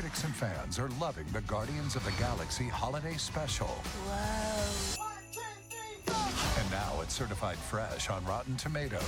critics 0.00 0.22
and 0.22 0.32
fans 0.32 0.78
are 0.78 0.88
loving 1.00 1.26
the 1.32 1.40
Guardians 1.40 1.96
of 1.96 2.04
the 2.04 2.12
Galaxy 2.12 2.68
Holiday 2.68 3.14
Special. 3.14 3.82
And 6.06 6.70
now 6.70 7.00
it's 7.02 7.12
certified 7.12 7.56
fresh 7.56 8.08
on 8.08 8.24
Rotten 8.24 8.56
Tomatoes. 8.56 9.02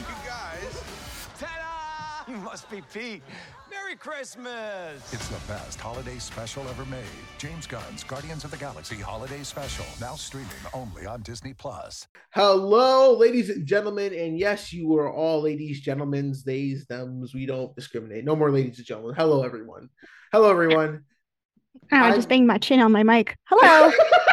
You 0.00 0.14
guys. 0.26 0.82
Ta-da! 1.38 2.32
You 2.32 2.38
must 2.42 2.68
be 2.68 2.82
Pete. 2.92 3.22
Merry 3.88 3.96
Christmas! 3.96 5.14
It's 5.14 5.28
the 5.28 5.40
best 5.50 5.80
holiday 5.80 6.18
special 6.18 6.62
ever 6.68 6.84
made. 6.84 7.00
James 7.38 7.66
Gunn's 7.66 8.04
Guardians 8.04 8.44
of 8.44 8.50
the 8.50 8.58
Galaxy 8.58 8.96
Holiday 8.96 9.42
Special, 9.42 9.86
now 9.98 10.14
streaming 10.14 10.50
only 10.74 11.06
on 11.06 11.22
Disney 11.22 11.54
Plus. 11.54 12.06
Hello, 12.34 13.16
ladies 13.16 13.48
and 13.48 13.66
gentlemen, 13.66 14.12
and 14.12 14.38
yes, 14.38 14.74
you 14.74 14.94
are 14.98 15.10
all 15.10 15.40
ladies, 15.40 15.80
gentlemen, 15.80 16.34
theys, 16.34 16.84
thems. 16.86 17.32
We 17.32 17.46
don't 17.46 17.74
discriminate. 17.76 18.26
No 18.26 18.36
more 18.36 18.50
ladies 18.50 18.76
and 18.76 18.86
gentlemen. 18.86 19.14
Hello, 19.16 19.42
everyone. 19.42 19.88
Hello, 20.32 20.50
everyone. 20.50 21.04
I 21.90 22.08
I'm- 22.08 22.14
just 22.14 22.28
banged 22.28 22.46
my 22.46 22.58
chin 22.58 22.80
on 22.80 22.92
my 22.92 23.04
mic. 23.04 23.38
Hello. 23.44 23.90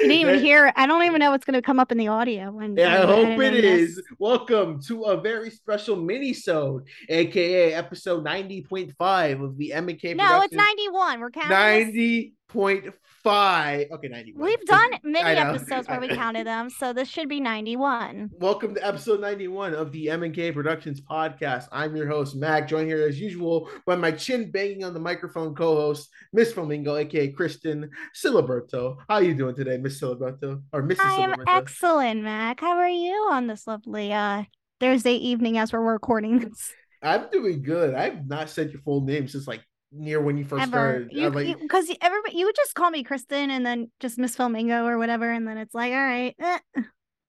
you 0.00 0.08
didn't 0.08 0.20
even 0.20 0.40
hear. 0.40 0.72
I 0.76 0.86
don't 0.86 1.02
even 1.04 1.18
know 1.18 1.30
what's 1.30 1.44
going 1.44 1.54
to 1.54 1.62
come 1.62 1.78
up 1.78 1.92
in 1.92 1.98
the 1.98 2.08
audio. 2.08 2.50
When 2.50 2.76
Yeah, 2.76 3.02
I 3.02 3.06
hope 3.06 3.38
it 3.40 3.64
is. 3.64 3.96
this. 3.96 4.04
Welcome 4.18 4.80
to 4.82 5.04
a 5.04 5.20
very 5.20 5.50
special 5.50 5.96
mini-sode, 5.96 6.86
aka 7.08 7.74
episode 7.74 8.24
90.5 8.24 9.44
of 9.44 9.56
the 9.58 9.72
M&K 9.72 10.14
No, 10.14 10.42
it's 10.42 10.54
91. 10.54 11.20
We're 11.20 11.30
counting. 11.30 12.32
This. 12.52 12.92
90.5. 13.24 13.90
Okay, 13.92 14.08
91. 14.08 14.44
We've 14.44 14.64
done 14.64 14.90
many 15.04 15.38
episodes 15.38 15.88
where 15.88 16.00
we 16.00 16.08
counted 16.16 16.46
them, 16.46 16.70
so 16.70 16.92
this 16.92 17.08
should 17.08 17.28
be 17.28 17.40
91. 17.40 18.30
Welcome 18.38 18.74
to 18.74 18.86
episode 18.86 19.20
91 19.20 19.74
of 19.74 19.92
the 19.92 20.10
M&K 20.10 20.52
Productions 20.52 21.00
podcast. 21.00 21.68
I'm 21.70 21.94
your 21.94 22.08
host, 22.08 22.36
Mac, 22.36 22.66
joined 22.66 22.88
here 22.88 23.06
as 23.06 23.20
usual 23.20 23.68
by 23.86 23.96
my 23.96 24.10
chin 24.10 24.50
banging 24.50 24.84
on 24.84 24.94
the 24.94 25.00
microphone 25.00 25.54
co-host, 25.54 26.08
Miss 26.32 26.52
Flamingo, 26.52 26.96
aka 26.96 27.32
Kristin 27.32 27.88
Siliberto. 28.14 28.96
How 29.08 29.16
are 29.16 29.22
you 29.22 29.34
doing 29.34 29.54
today, 29.54 29.76
Miss 29.76 30.00
Siliberto? 30.00 30.62
Or 30.72 30.82
Mrs. 30.82 31.00
I 31.00 31.22
am 31.22 31.32
Siliberto? 31.32 31.44
excellent, 31.48 32.22
Mac. 32.22 32.60
How 32.60 32.78
are 32.78 32.88
you 32.88 33.28
on 33.30 33.46
this 33.46 33.66
lovely 33.66 34.12
uh, 34.12 34.44
Thursday 34.80 35.14
evening 35.14 35.58
as 35.58 35.72
we're 35.72 35.80
recording 35.80 36.40
this? 36.40 36.72
I'm 37.02 37.30
doing 37.30 37.62
good. 37.62 37.94
I've 37.94 38.26
not 38.26 38.50
said 38.50 38.72
your 38.72 38.80
full 38.82 39.02
name 39.02 39.26
since 39.26 39.46
like 39.46 39.62
near 39.92 40.20
when 40.20 40.36
you 40.36 40.44
first 40.44 40.62
Ever. 40.62 40.70
started. 40.70 41.08
You, 41.12 41.26
I'm 41.26 41.32
like, 41.34 41.58
because 41.60 41.90
everybody, 42.00 42.36
you 42.36 42.46
would 42.46 42.56
just 42.56 42.74
call 42.74 42.90
me 42.90 43.04
Kristin 43.04 43.50
and 43.50 43.64
then 43.64 43.90
just 44.00 44.18
Miss 44.18 44.36
Flamingo 44.36 44.84
or 44.84 44.98
whatever, 44.98 45.30
and 45.30 45.46
then 45.46 45.58
it's 45.58 45.74
like, 45.74 45.92
all 45.92 45.98
right. 45.98 46.34
eh. 46.38 46.58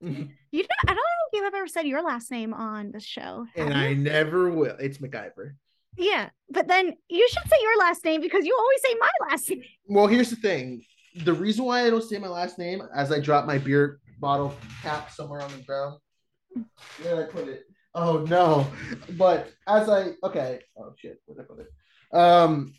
You 0.54 0.64
don't, 0.64 0.80
I 0.88 0.94
don't 0.94 0.98
think 0.98 1.44
you've 1.46 1.54
ever 1.54 1.68
said 1.68 1.86
your 1.88 2.04
last 2.04 2.30
name 2.32 2.54
on 2.54 2.92
this 2.92 3.06
show. 3.06 3.46
and 3.56 3.74
I 3.74 3.94
never 3.94 4.50
will. 4.50 4.76
It's 4.80 4.98
MacGyver. 4.98 5.54
Yeah, 5.98 6.30
but 6.50 6.68
then 6.68 6.94
you 7.08 7.30
should 7.30 7.50
say 7.50 7.56
your 7.62 7.78
last 7.78 8.04
name 8.04 8.20
because 8.20 8.46
you 8.46 8.58
always 8.58 8.82
say 8.82 8.96
my 9.00 9.12
last 9.30 9.50
name. 9.50 9.64
Well, 9.88 10.08
here's 10.08 10.30
the 10.30 10.36
thing. 10.38 10.84
The 11.24 11.34
reason 11.34 11.66
why 11.66 11.86
I 11.86 11.90
don't 11.90 12.04
say 12.04 12.18
my 12.18 12.28
last 12.30 12.58
name 12.58 12.82
as 12.96 13.12
I 13.12 13.20
drop 13.20 13.46
my 13.46 13.58
beer 13.60 14.00
bottle 14.20 14.56
cap 14.82 15.12
somewhere 15.12 15.42
on 15.42 15.52
the 15.52 15.60
ground. 15.60 16.00
Where 17.02 17.16
did 17.16 17.28
I 17.28 17.32
put 17.32 17.48
it? 17.48 17.64
Oh 17.94 18.26
no. 18.30 18.68
But 19.18 19.52
as 19.68 19.88
I 19.90 20.12
okay. 20.24 20.62
Oh 20.78 20.94
shit. 20.98 21.22
Where 21.26 21.36
did 21.38 21.44
I 21.44 21.48
put 21.48 21.60
it? 21.60 21.68
Um 22.14 22.74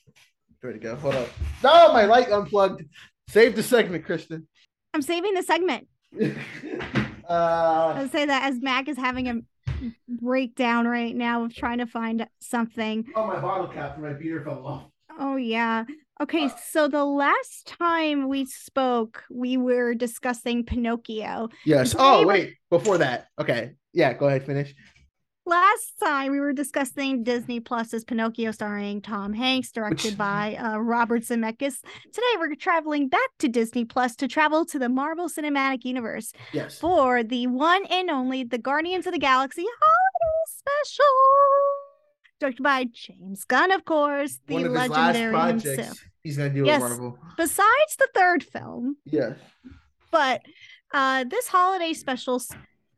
ready 0.62 0.78
to 0.78 0.82
go? 0.82 0.96
Hold 0.96 1.14
up. 1.14 1.28
No, 1.62 1.92
my 1.92 2.04
light 2.04 2.30
unplugged. 2.30 2.84
Save 3.28 3.56
the 3.56 3.62
segment, 3.62 4.06
Kristin. 4.06 4.44
I'm 4.94 5.02
saving 5.02 5.34
the 5.34 5.42
segment. 5.42 5.88
uh 7.28 7.92
I 7.96 8.02
would 8.02 8.12
say 8.12 8.26
that 8.26 8.44
as 8.44 8.60
Mac 8.60 8.88
is 8.88 8.96
having 8.96 9.28
a 9.28 9.40
breakdown 10.08 10.86
right 10.86 11.14
now 11.14 11.44
of 11.44 11.54
trying 11.54 11.78
to 11.78 11.86
find 11.86 12.26
something. 12.40 13.04
oh 13.16 13.26
my 13.26 13.38
bottle 13.40 13.68
cap 13.68 13.94
for 13.94 14.02
my 14.02 14.12
beer 14.12 14.42
fell 14.44 14.66
off. 14.66 14.84
Oh 15.18 15.36
yeah. 15.36 15.84
Okay, 16.20 16.44
Uh, 16.44 16.50
so 16.70 16.88
the 16.88 17.04
last 17.04 17.66
time 17.66 18.28
we 18.28 18.44
spoke, 18.44 19.24
we 19.30 19.56
were 19.56 19.94
discussing 19.94 20.64
Pinocchio. 20.64 21.48
Yes. 21.64 21.90
Today 21.90 22.02
Oh 22.04 22.26
wait, 22.26 22.54
before 22.70 22.98
that. 22.98 23.26
Okay. 23.40 23.72
Yeah, 23.92 24.12
go 24.12 24.26
ahead, 24.28 24.44
finish. 24.46 24.74
Last 25.52 25.94
time 25.98 26.30
we 26.30 26.38
were 26.38 26.52
discussing 26.52 27.24
Disney 27.24 27.58
Plus's 27.58 28.04
Pinocchio 28.04 28.52
starring 28.52 29.02
Tom 29.02 29.32
Hanks, 29.32 29.72
directed 29.72 30.12
Which- 30.12 30.18
by 30.18 30.54
uh, 30.56 30.78
Robert 30.78 31.22
Zemeckis. 31.22 31.80
Today 32.12 32.34
we're 32.38 32.54
traveling 32.54 33.08
back 33.08 33.28
to 33.40 33.48
Disney 33.48 33.84
Plus 33.84 34.14
to 34.16 34.28
travel 34.28 34.64
to 34.66 34.78
the 34.78 34.88
Marvel 34.88 35.28
Cinematic 35.28 35.84
Universe 35.84 36.32
Yes. 36.52 36.78
for 36.78 37.24
the 37.24 37.48
one 37.48 37.84
and 37.86 38.08
only 38.08 38.44
The 38.44 38.58
Guardians 38.58 39.06
of 39.08 39.12
the 39.14 39.18
Galaxy 39.18 39.64
Holiday 39.64 40.44
Special. 40.46 41.04
Directed 42.38 42.62
by 42.62 42.84
James 42.92 43.44
Gunn, 43.44 43.72
of 43.72 43.84
course, 43.84 44.38
the 44.46 44.54
One 44.54 44.64
of 44.66 44.72
legendary 44.72 45.48
himself. 45.48 45.98
he's 46.22 46.36
gonna 46.36 46.50
do 46.50 46.64
Yes. 46.64 46.80
Marvel. 46.80 47.18
Besides 47.36 47.96
the 47.98 48.08
third 48.14 48.44
film, 48.44 48.96
Yes. 49.04 49.36
but 50.12 50.42
uh, 50.94 51.24
this 51.24 51.48
holiday 51.48 51.92
special 51.94 52.40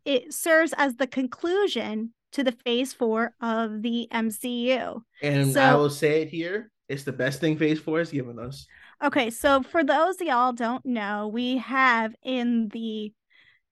it 0.05 0.35
serves 0.35 0.75
as 0.77 0.97
the 0.97 1.07
conclusion 1.07 2.13
to 2.35 2.45
the 2.45 2.53
phase 2.53 2.93
four 2.93 3.35
of 3.41 3.83
the 3.83 4.09
MCU. 4.13 5.01
And 5.23 5.57
I 5.57 5.75
will 5.75 5.91
say 5.91 6.23
it 6.23 6.29
here. 6.29 6.71
It's 6.89 7.05
the 7.05 7.13
best 7.13 7.41
thing 7.41 7.57
Phase 7.57 7.81
4 7.81 8.01
has 8.01 8.11
given 8.11 8.39
us. 8.39 8.67
Okay, 9.03 9.31
so 9.31 9.63
for 9.63 9.83
those 9.83 10.21
of 10.21 10.27
y'all 10.27 10.53
don't 10.53 10.85
know, 10.85 11.29
we 11.29 11.57
have 11.57 12.15
in 12.23 12.69
the 12.69 13.13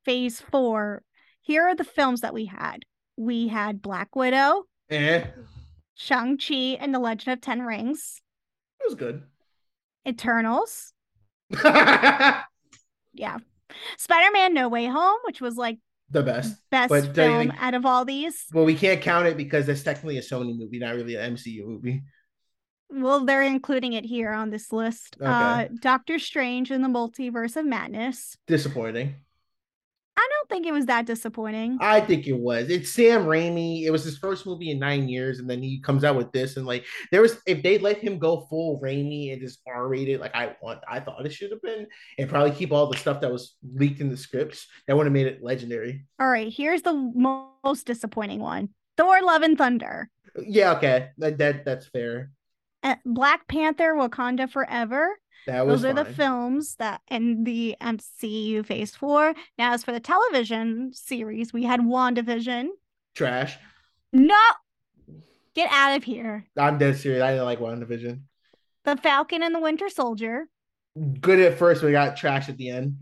phase 0.05 0.41
four, 0.41 1.03
here 1.43 1.63
are 1.69 1.75
the 1.75 1.85
films 1.85 2.23
that 2.23 2.33
we 2.33 2.47
had. 2.47 2.85
We 3.19 3.49
had 3.49 3.83
Black 3.83 4.17
Widow, 4.17 4.65
Eh. 4.89 5.25
Shang-Chi 5.95 6.79
and 6.81 6.95
the 6.95 6.99
Legend 6.99 7.35
of 7.35 7.41
Ten 7.43 7.61
Rings, 7.63 8.21
It 8.81 8.85
was 8.87 8.95
good. 8.95 9.23
Eternals, 10.09 10.95
yeah. 11.65 12.43
Spider-Man 13.99 14.55
No 14.55 14.69
Way 14.69 14.87
Home, 14.87 15.19
which 15.25 15.41
was 15.41 15.57
like 15.57 15.79
best. 16.21 16.57
best 16.71 16.91
But 16.91 17.15
film 17.15 17.49
think- 17.49 17.63
out 17.63 17.75
of 17.75 17.87
all 17.87 18.05
these. 18.05 18.45
Well, 18.53 18.65
we 18.67 18.75
can't 18.75 19.01
count 19.01 19.27
it 19.29 19.37
because 19.37 19.67
that's 19.67 19.83
technically 19.83 20.19
a 20.19 20.21
Sony 20.21 20.55
movie, 20.59 20.79
not 20.79 20.95
really 20.97 21.15
an 21.15 21.37
MCU 21.37 21.65
movie. 21.65 22.03
Well, 22.91 23.25
they're 23.25 23.43
including 23.43 23.95
it 23.95 24.05
here 24.05 24.33
on 24.33 24.51
this 24.51 24.71
list. 24.71 25.17
Uh, 25.19 25.69
Doctor 25.81 26.19
Strange 26.19 26.71
in 26.71 26.83
the 26.83 26.89
Multiverse 26.89 27.57
of 27.57 27.65
Madness. 27.65 28.37
Disappointing. 28.47 29.15
Don't 30.43 30.57
think 30.57 30.67
it 30.67 30.73
was 30.73 30.87
that 30.87 31.07
disappointing. 31.07 31.79
I 31.81 32.01
think 32.01 32.27
it 32.27 32.37
was. 32.37 32.69
It's 32.69 32.91
Sam 32.91 33.27
Raimi. 33.27 33.85
It 33.85 33.93
was 33.93 34.03
his 34.03 34.19
first 34.19 34.45
movie 34.45 34.73
in 34.73 34.81
nine 34.81 35.09
years, 35.09 35.39
and 35.39 35.49
then 35.49 35.63
he 35.63 35.79
comes 35.79 36.03
out 36.03 36.17
with 36.17 36.33
this. 36.33 36.57
And 36.57 36.67
like, 36.67 36.85
there 37.13 37.23
was 37.23 37.39
if 37.47 37.63
they 37.63 37.79
let 37.79 37.99
him 37.99 38.19
go 38.19 38.41
full 38.51 38.81
Raimi 38.81 39.33
and 39.33 39.41
just 39.41 39.61
R 39.69 39.87
rated, 39.87 40.19
like 40.19 40.35
I 40.35 40.57
want, 40.61 40.81
I 40.91 40.99
thought 40.99 41.25
it 41.25 41.33
should 41.33 41.53
have 41.53 41.63
been, 41.63 41.87
and 42.19 42.29
probably 42.29 42.51
keep 42.51 42.73
all 42.73 42.89
the 42.89 42.99
stuff 42.99 43.21
that 43.21 43.31
was 43.31 43.55
leaked 43.63 44.01
in 44.01 44.11
the 44.11 44.17
scripts, 44.17 44.67
that 44.89 44.97
would 44.97 45.07
have 45.07 45.13
made 45.13 45.29
it 45.29 45.45
legendary. 45.45 46.07
All 46.19 46.29
right, 46.29 46.53
here's 46.53 46.83
the 46.83 46.93
most 46.93 47.87
disappointing 47.87 48.41
one 48.41 48.71
Thor 48.97 49.23
Love 49.23 49.43
and 49.43 49.57
Thunder. 49.57 50.11
Yeah, 50.45 50.73
okay, 50.73 51.11
that, 51.19 51.39
that 51.39 51.65
that's 51.65 51.87
fair. 51.87 52.33
Uh, 52.83 52.97
Black 53.07 53.47
Panther 53.47 53.95
Wakanda 53.95 54.51
Forever. 54.51 55.17
That 55.47 55.67
was 55.67 55.83
Those 55.83 55.91
are 55.91 55.95
the 55.95 56.05
films 56.05 56.77
that 56.77 57.01
in 57.11 57.45
the 57.45 57.77
MCU 57.81 58.65
phase 58.65 58.95
four. 58.95 59.35
Now, 59.59 59.73
as 59.73 59.83
for 59.85 59.93
the 59.93 60.01
television 60.01 60.93
series, 60.95 61.53
we 61.53 61.65
had 61.65 61.81
WandaVision. 61.81 62.69
trash. 63.15 63.57
No, 64.13 64.37
get 65.55 65.69
out 65.73 65.97
of 65.97 66.05
here. 66.05 66.45
I'm 66.57 66.79
dead 66.79 66.97
serious. 66.97 67.23
I 67.23 67.31
didn't 67.33 67.47
like 67.47 67.61
WandaVision. 67.61 68.21
The 68.85 68.97
Falcon 68.97 69.43
and 69.43 69.55
the 69.55 69.61
Winter 69.61 69.89
Soldier. 69.89 70.49
Good 71.21 71.41
at 71.41 71.59
first, 71.59 71.83
we 71.83 71.93
got 71.93 72.17
trash 72.17 72.49
at 72.49 72.57
the 72.59 72.69
end. 72.71 72.99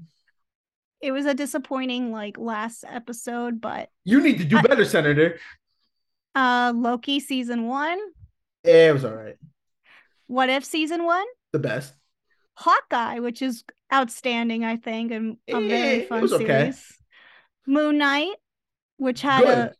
It 1.01 1.13
was 1.13 1.27
a 1.27 1.35
disappointing 1.35 2.13
like 2.13 2.39
last 2.39 2.85
episode, 2.87 3.61
but 3.61 3.89
You 4.05 4.21
need 4.21 4.39
to 4.39 4.45
do 4.45 4.59
I- 4.59 4.63
better, 4.63 4.85
Senator. 4.85 5.39
uh 6.35 6.73
Loki 6.75 7.21
season 7.21 7.67
one. 7.67 7.99
It 8.65 8.93
was 8.93 9.05
all 9.05 9.15
right. 9.15 9.37
What 10.27 10.49
if 10.49 10.65
season 10.65 11.05
one? 11.05 11.27
The 11.53 11.59
best. 11.59 11.93
Hawkeye, 12.61 13.19
which 13.21 13.43
is 13.43 13.65
outstanding, 13.93 14.65
I 14.65 14.77
think, 14.77 15.11
and 15.13 15.37
a 15.49 15.67
very 15.69 16.05
fun 16.05 16.21
was 16.23 16.33
okay. 16.35 16.47
series. 16.47 16.99
Moon 17.67 17.99
Knight, 17.99 18.37
which 18.99 19.23
had 19.23 19.41
Good. 19.45 19.59
a 19.59 19.73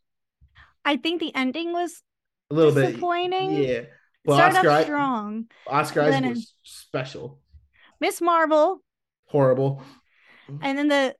I 0.83 0.97
think 0.97 1.19
the 1.19 1.33
ending 1.35 1.73
was 1.73 2.01
A 2.49 2.55
little 2.55 2.73
bit. 2.73 2.87
disappointing. 2.87 3.51
Yeah. 3.63 3.81
Well, 4.25 4.37
started 4.37 4.57
Oscar, 4.57 4.69
off 4.71 4.83
strong. 4.83 5.45
Oscar 5.67 6.01
Isaac 6.01 6.25
it- 6.25 6.29
was 6.29 6.53
special. 6.63 7.39
Miss 7.99 8.19
Marvel, 8.19 8.81
Horrible. 9.27 9.83
and 10.61 10.75
then 10.77 10.87
the 10.87 11.15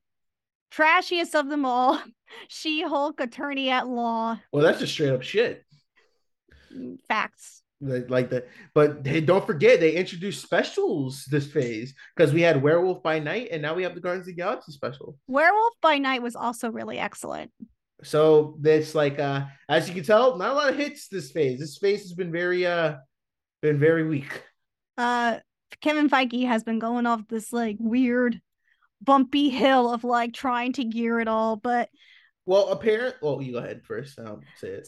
trashiest 0.71 1.35
of 1.35 1.47
them 1.47 1.63
all, 1.65 2.01
She 2.47 2.81
Hulk 2.81 3.19
Attorney 3.19 3.69
at 3.69 3.87
Law. 3.87 4.39
Well, 4.51 4.63
that's 4.63 4.79
just 4.79 4.93
straight 4.93 5.11
up 5.11 5.21
shit. 5.21 5.63
Mm, 6.75 6.97
facts. 7.07 7.60
Like 7.81 8.29
the 8.29 8.45
but 8.73 9.05
hey, 9.05 9.21
don't 9.21 9.45
forget 9.45 9.79
they 9.79 9.93
introduced 9.93 10.43
specials 10.43 11.25
this 11.29 11.47
phase 11.47 11.93
because 12.15 12.31
we 12.31 12.41
had 12.41 12.61
werewolf 12.61 13.01
by 13.01 13.19
night 13.19 13.49
and 13.51 13.61
now 13.61 13.73
we 13.73 13.83
have 13.83 13.95
the 13.95 14.01
guardians 14.01 14.27
of 14.27 14.35
the 14.35 14.41
galaxy 14.41 14.71
special. 14.71 15.17
Werewolf 15.27 15.73
by 15.81 15.97
night 15.97 16.21
was 16.21 16.35
also 16.35 16.69
really 16.69 16.99
excellent. 16.99 17.51
So 18.03 18.57
it's 18.63 18.93
like 18.95 19.19
uh 19.19 19.45
as 19.67 19.87
you 19.87 19.95
can 19.95 20.03
tell 20.03 20.37
not 20.37 20.51
a 20.51 20.53
lot 20.53 20.69
of 20.69 20.77
hits 20.77 21.07
this 21.07 21.31
phase. 21.31 21.59
This 21.59 21.77
phase 21.77 22.01
has 22.01 22.13
been 22.13 22.31
very 22.31 22.65
uh 22.65 22.95
been 23.61 23.79
very 23.79 24.07
weak. 24.07 24.43
Uh 24.97 25.39
kevin 25.81 26.09
feige 26.09 26.45
has 26.45 26.63
been 26.63 26.79
going 26.79 27.05
off 27.05 27.21
this 27.29 27.51
like 27.51 27.77
weird 27.79 28.39
bumpy 29.01 29.49
hill 29.49 29.91
of 29.91 30.03
like 30.03 30.33
trying 30.33 30.73
to 30.73 30.83
gear 30.83 31.19
it 31.19 31.27
all 31.27 31.55
but 31.55 31.89
well, 32.45 32.69
apparent. 32.69 33.15
Well, 33.21 33.41
you 33.41 33.53
go 33.53 33.59
ahead 33.59 33.83
first. 33.83 34.19
I'll 34.19 34.41
say 34.57 34.69
it. 34.69 34.87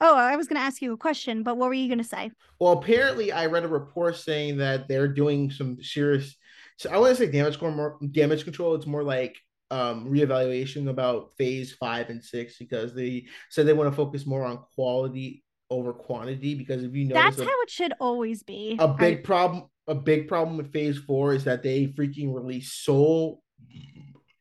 Oh, 0.00 0.16
I 0.16 0.36
was 0.36 0.48
going 0.48 0.60
to 0.60 0.64
ask 0.64 0.80
you 0.80 0.92
a 0.92 0.96
question, 0.96 1.42
but 1.42 1.56
what 1.56 1.68
were 1.68 1.74
you 1.74 1.88
going 1.88 1.98
to 1.98 2.04
say? 2.04 2.30
Well, 2.58 2.72
apparently, 2.72 3.32
I 3.32 3.46
read 3.46 3.64
a 3.64 3.68
report 3.68 4.16
saying 4.16 4.58
that 4.58 4.88
they're 4.88 5.08
doing 5.08 5.50
some 5.50 5.82
serious. 5.82 6.36
So 6.78 6.90
I 6.90 6.98
want 6.98 7.16
to 7.16 7.24
say 7.24 7.30
damage 7.30 7.58
control. 7.58 7.72
More 7.72 7.98
damage 8.10 8.44
control. 8.44 8.74
It's 8.74 8.86
more 8.86 9.04
like 9.04 9.36
um 9.70 10.06
reevaluation 10.10 10.88
about 10.88 11.30
phase 11.38 11.72
five 11.72 12.10
and 12.10 12.22
six 12.22 12.58
because 12.58 12.94
they 12.94 13.26
said 13.48 13.66
they 13.66 13.72
want 13.72 13.90
to 13.90 13.96
focus 13.96 14.26
more 14.26 14.44
on 14.44 14.58
quality 14.74 15.42
over 15.70 15.94
quantity 15.94 16.54
because 16.54 16.84
if 16.84 16.94
you 16.94 17.06
know 17.06 17.14
that's 17.14 17.38
a, 17.38 17.44
how 17.44 17.62
it 17.62 17.70
should 17.70 17.94
always 17.98 18.42
be 18.42 18.76
a 18.78 18.86
big 18.86 19.18
I... 19.18 19.22
problem 19.22 19.64
a 19.88 19.94
big 19.94 20.28
problem 20.28 20.58
with 20.58 20.72
phase 20.72 20.98
four 20.98 21.34
is 21.34 21.44
that 21.44 21.62
they 21.62 21.86
freaking 21.86 22.34
release 22.34 22.74
so 22.74 23.40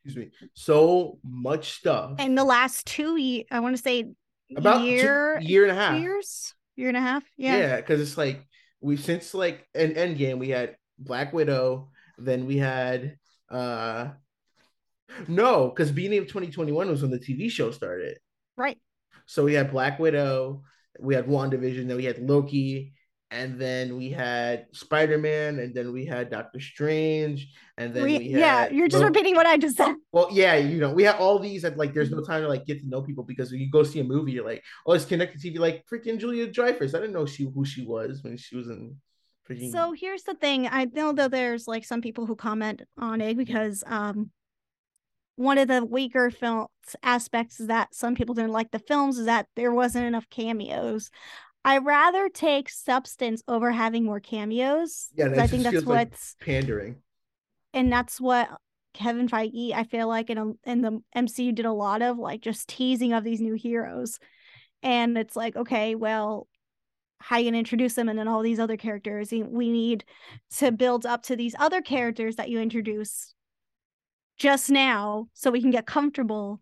excuse 0.06 0.26
me, 0.26 0.32
so 0.54 1.20
much 1.24 1.72
stuff. 1.74 2.16
And 2.20 2.38
the 2.38 2.44
last 2.44 2.86
two, 2.86 3.16
years, 3.18 3.46
I 3.52 3.60
want 3.60 3.76
to 3.76 3.82
say 3.82 4.12
about 4.56 4.84
year, 4.84 5.40
two, 5.40 5.46
year 5.46 5.64
and 5.64 5.72
a 5.72 5.76
half, 5.76 6.00
years, 6.00 6.54
year 6.76 6.88
and 6.90 6.98
a 6.98 7.02
half. 7.02 7.24
Yeah, 7.38 7.58
yeah, 7.58 7.76
because 7.78 8.02
it's 8.02 8.18
like 8.18 8.46
we 8.82 8.98
since 8.98 9.34
like 9.34 9.68
an 9.74 9.94
end 9.94 10.18
game, 10.18 10.40
we 10.40 10.50
had 10.50 10.76
Black 11.00 11.34
Widow, 11.34 11.90
then 12.18 12.46
we 12.46 12.58
had 12.58 13.18
uh 13.50 14.10
no, 15.28 15.70
because 15.70 15.92
beginning 15.92 16.20
of 16.20 16.28
2021 16.28 16.90
was 16.90 17.02
when 17.02 17.12
the 17.12 17.20
TV 17.20 17.50
show 17.50 17.72
started. 17.72 18.18
Right. 18.58 18.78
So 19.26 19.44
we 19.44 19.54
had 19.54 19.72
Black 19.72 20.00
Widow, 20.00 20.64
we 21.00 21.16
had 21.16 21.28
WandaVision, 21.28 21.88
then 21.88 21.98
we 21.98 22.06
had 22.06 22.20
Loki, 22.20 22.94
and 23.34 23.60
then 23.60 23.98
we 23.98 24.12
had 24.12 24.68
Spider 24.74 25.18
Man, 25.18 25.58
and 25.58 25.74
then 25.74 25.92
we 25.92 26.06
had 26.06 26.30
Doctor 26.30 26.60
Strange, 26.60 27.48
and 27.78 27.92
then 27.92 28.04
we, 28.04 28.20
we 28.20 28.26
yeah, 28.26 28.70
you're 28.70 28.88
just 28.88 29.04
repeating 29.04 29.36
what 29.36 29.48
I 29.48 29.58
just 29.58 29.76
said. 29.76 29.96
Well, 30.12 30.30
yeah, 30.32 30.56
you 30.56 30.80
know, 30.80 30.94
we 30.94 31.04
have 31.04 31.20
all 31.20 31.40
these 31.40 31.64
that 31.64 31.76
like 31.76 31.96
there's 31.96 32.12
no 32.12 32.22
time 32.22 32.44
to 32.44 32.48
like 32.48 32.66
get 32.66 32.80
to 32.82 32.88
know 32.88 33.02
people 33.02 33.24
because 33.24 33.52
when 33.52 33.60
you 33.60 33.72
go 33.72 33.82
see 33.82 34.00
a 34.00 34.04
movie, 34.04 34.34
you're 34.34 34.46
like, 34.46 34.64
oh, 34.86 34.94
it's 34.94 35.06
connected 35.06 35.42
TV, 35.42 35.58
like 35.58 35.84
freaking 35.92 36.20
Julia 36.20 36.46
Dreyfus. 36.46 36.94
I 36.94 37.00
didn't 37.00 37.14
know 37.14 37.26
she 37.26 37.50
who 37.54 37.66
she 37.66 37.84
was 37.86 38.22
when 38.24 38.38
she 38.38 38.56
was 38.56 38.68
in. 38.68 38.96
Freaking... 39.50 39.72
So 39.72 39.94
here's 39.94 40.24
the 40.24 40.36
thing: 40.36 40.68
I 40.72 40.86
know 40.86 41.12
that 41.14 41.32
there's 41.32 41.68
like 41.68 41.86
some 41.86 42.02
people 42.02 42.28
who 42.28 42.36
comment 42.36 42.84
on 43.00 43.20
it 43.20 43.36
because 43.36 43.84
um 43.88 44.30
one 45.36 45.58
of 45.58 45.68
the 45.68 45.84
weaker 45.84 46.30
films 46.30 46.70
aspects 47.02 47.60
is 47.60 47.68
that 47.68 47.96
some 47.96 48.14
people 48.14 48.36
didn't 48.36 48.52
like 48.52 48.70
the 48.70 48.78
films 48.78 49.18
is 49.18 49.26
that 49.26 49.48
there 49.56 49.72
wasn't 49.72 50.06
enough 50.06 50.30
cameos. 50.30 51.10
I 51.65 51.77
rather 51.77 52.30
take 52.30 52.69
substance 52.69 53.42
over 53.48 53.71
having 53.71 54.04
more 54.04 54.19
cameos. 54.19 55.07
Yeah, 55.15 55.33
I 55.38 55.48
think 55.48 55.63
that's 55.63 55.86
what's 55.86 56.36
like 56.39 56.45
pandering, 56.45 56.98
and 57.74 57.92
that's 57.92 58.19
what 58.19 58.50
Kevin 58.94 59.30
Feige. 59.30 59.74
I 59.74 59.83
feel 59.86 60.07
like 60.07 60.30
in 60.30 60.38
a, 60.38 60.51
in 60.65 60.81
the 60.81 61.01
MCU 61.15 61.56
did 61.56 61.65
a 61.65 61.71
lot 61.71 62.01
of 62.01 62.18
like 62.18 62.42
just 62.42 62.68
teasing 62.68 63.13
of 63.13 63.24
these 63.24 63.39
new 63.39 63.54
heroes, 63.54 64.19
and 64.81 65.18
it's 65.18 65.36
like 65.36 65.56
okay, 65.56 65.95
well, 65.95 66.48
how 67.19 67.38
you 67.38 67.45
gonna 67.45 67.60
introduce 67.60 67.94
them, 67.94 68.10
and 68.10 68.19
then 68.19 68.27
all 68.27 68.42
these 68.42 68.60
other 68.60 68.77
characters. 68.77 69.31
We 69.31 69.71
need 69.71 70.04
to 70.57 70.71
build 70.71 71.06
up 71.06 71.24
to 71.24 71.36
these 71.38 71.56
other 71.57 71.81
characters 71.81 72.36
that 72.36 72.50
you 72.50 72.60
introduce 72.60 73.33
just 74.38 74.69
now, 74.69 75.27
so 75.33 75.50
we 75.50 75.62
can 75.62 75.71
get 75.71 75.86
comfortable 75.86 76.60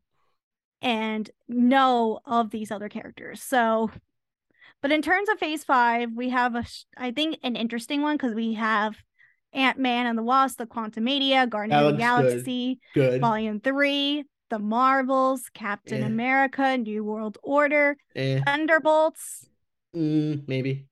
and 0.80 1.30
know 1.48 2.20
of 2.26 2.52
these 2.52 2.70
other 2.70 2.90
characters. 2.90 3.42
So 3.42 3.90
but 4.82 4.92
in 4.92 5.02
terms 5.02 5.30
of 5.30 5.40
phase 5.40 5.64
five, 5.64 6.10
we 6.16 6.30
have 6.30 6.56
a, 6.56 6.66
I 6.98 7.12
think, 7.12 7.38
an 7.44 7.56
interesting 7.56 8.02
one 8.02 8.18
because 8.18 8.34
we 8.34 8.54
have 8.54 8.96
Ant 9.54 9.78
Man 9.78 10.06
and 10.08 10.18
the 10.18 10.24
Wasp, 10.24 10.58
the 10.58 10.66
Quantumania, 10.66 11.50
Guardian 11.50 11.78
of 11.78 11.92
the 11.94 11.98
Galaxy, 11.98 12.80
good. 12.94 13.12
good. 13.12 13.22
Volume 13.22 13.60
Three, 13.60 14.24
The 14.50 14.60
Marvels, 14.60 15.44
Captain 15.54 16.04
eh. 16.04 16.06
America, 16.06 16.78
New 16.78 17.04
World 17.04 17.38
Order, 17.44 17.98
eh. 18.16 18.42
Thunderbolts, 18.46 19.48
mm, 19.96 20.48
maybe. 20.48 20.88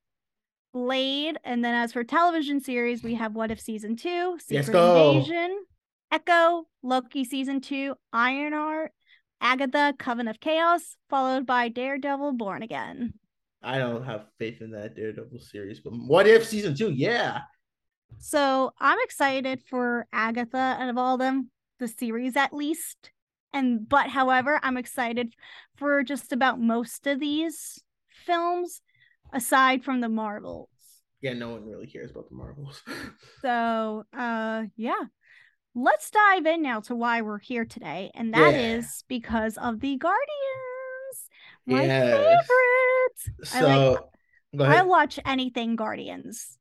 Blade, 0.74 1.38
and 1.44 1.66
then 1.66 1.74
as 1.74 1.94
for 1.94 2.04
television 2.04 2.62
series, 2.62 3.02
we 3.02 3.16
have 3.16 3.34
What 3.34 3.52
If 3.52 3.60
Season 3.60 3.96
Two, 3.96 4.38
Secret 4.40 4.76
Invasion, 4.76 5.58
Echo, 6.12 6.68
Loki 6.84 7.24
Season 7.24 7.62
Two, 7.62 7.96
Ironheart, 8.14 8.92
Agatha, 9.42 9.94
Coven 9.98 10.28
of 10.28 10.40
Chaos, 10.40 10.98
followed 11.10 11.46
by 11.46 11.70
Daredevil, 11.70 12.34
Born 12.34 12.62
Again. 12.62 13.14
I 13.62 13.78
don't 13.78 14.06
have 14.06 14.28
faith 14.38 14.62
in 14.62 14.72
that 14.72 14.96
Daredevil 14.96 15.40
series, 15.40 15.82
but 15.82 15.92
what 15.92 16.28
if 16.28 16.46
season 16.46 16.76
two? 16.76 16.92
Yeah. 16.92 17.42
So 18.18 18.72
I'm 18.80 18.98
excited 19.04 19.62
for 19.70 20.08
Agatha 20.12 20.78
out 20.80 20.90
of 20.90 20.98
all 20.98 21.18
them, 21.18 21.52
the 21.80 21.88
series 21.88 22.36
at 22.36 22.54
least. 22.54 23.12
And 23.54 23.88
but 23.88 24.08
however, 24.08 24.60
I'm 24.64 24.78
excited 24.78 25.34
for 25.76 26.04
just 26.04 26.32
about 26.32 26.60
most 26.60 27.08
of 27.08 27.20
these 27.20 27.80
films, 28.26 28.82
aside 29.34 29.84
from 29.84 30.02
the 30.02 30.10
Marvels. 30.10 30.70
Yeah, 31.22 31.34
no 31.34 31.50
one 31.50 31.66
really 31.66 31.88
cares 31.88 32.12
about 32.12 32.30
the 32.30 32.36
Marvels. 32.36 32.82
so 33.42 34.04
uh 34.18 34.64
yeah. 34.76 35.04
Let's 35.76 36.10
dive 36.10 36.46
in 36.46 36.64
now 36.64 36.80
to 36.82 36.96
why 36.96 37.22
we're 37.22 37.40
here 37.40 37.64
today, 37.64 38.12
and 38.16 38.34
that 38.34 38.54
yeah. 38.54 38.78
is 38.78 39.04
because 39.08 39.56
of 39.58 39.80
the 39.80 39.98
Guardians. 39.98 40.79
My 41.70 41.84
yes. 41.84 42.48
favorite. 42.48 43.48
So 43.48 43.68
I, 43.68 44.58
like, 44.58 44.78
I 44.78 44.82
watch 44.84 45.20
anything 45.26 45.76
Guardians. 45.76 46.58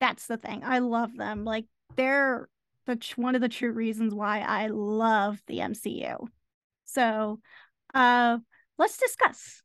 That's 0.00 0.26
the 0.26 0.36
thing. 0.36 0.62
I 0.64 0.80
love 0.80 1.16
them. 1.16 1.44
Like 1.44 1.66
they're 1.96 2.48
the 2.86 2.98
one 3.16 3.34
of 3.34 3.40
the 3.40 3.48
true 3.48 3.72
reasons 3.72 4.14
why 4.14 4.40
I 4.40 4.66
love 4.68 5.40
the 5.46 5.60
MCU. 5.60 6.28
So, 6.84 7.40
uh, 7.94 8.38
let's 8.78 8.98
discuss. 8.98 9.62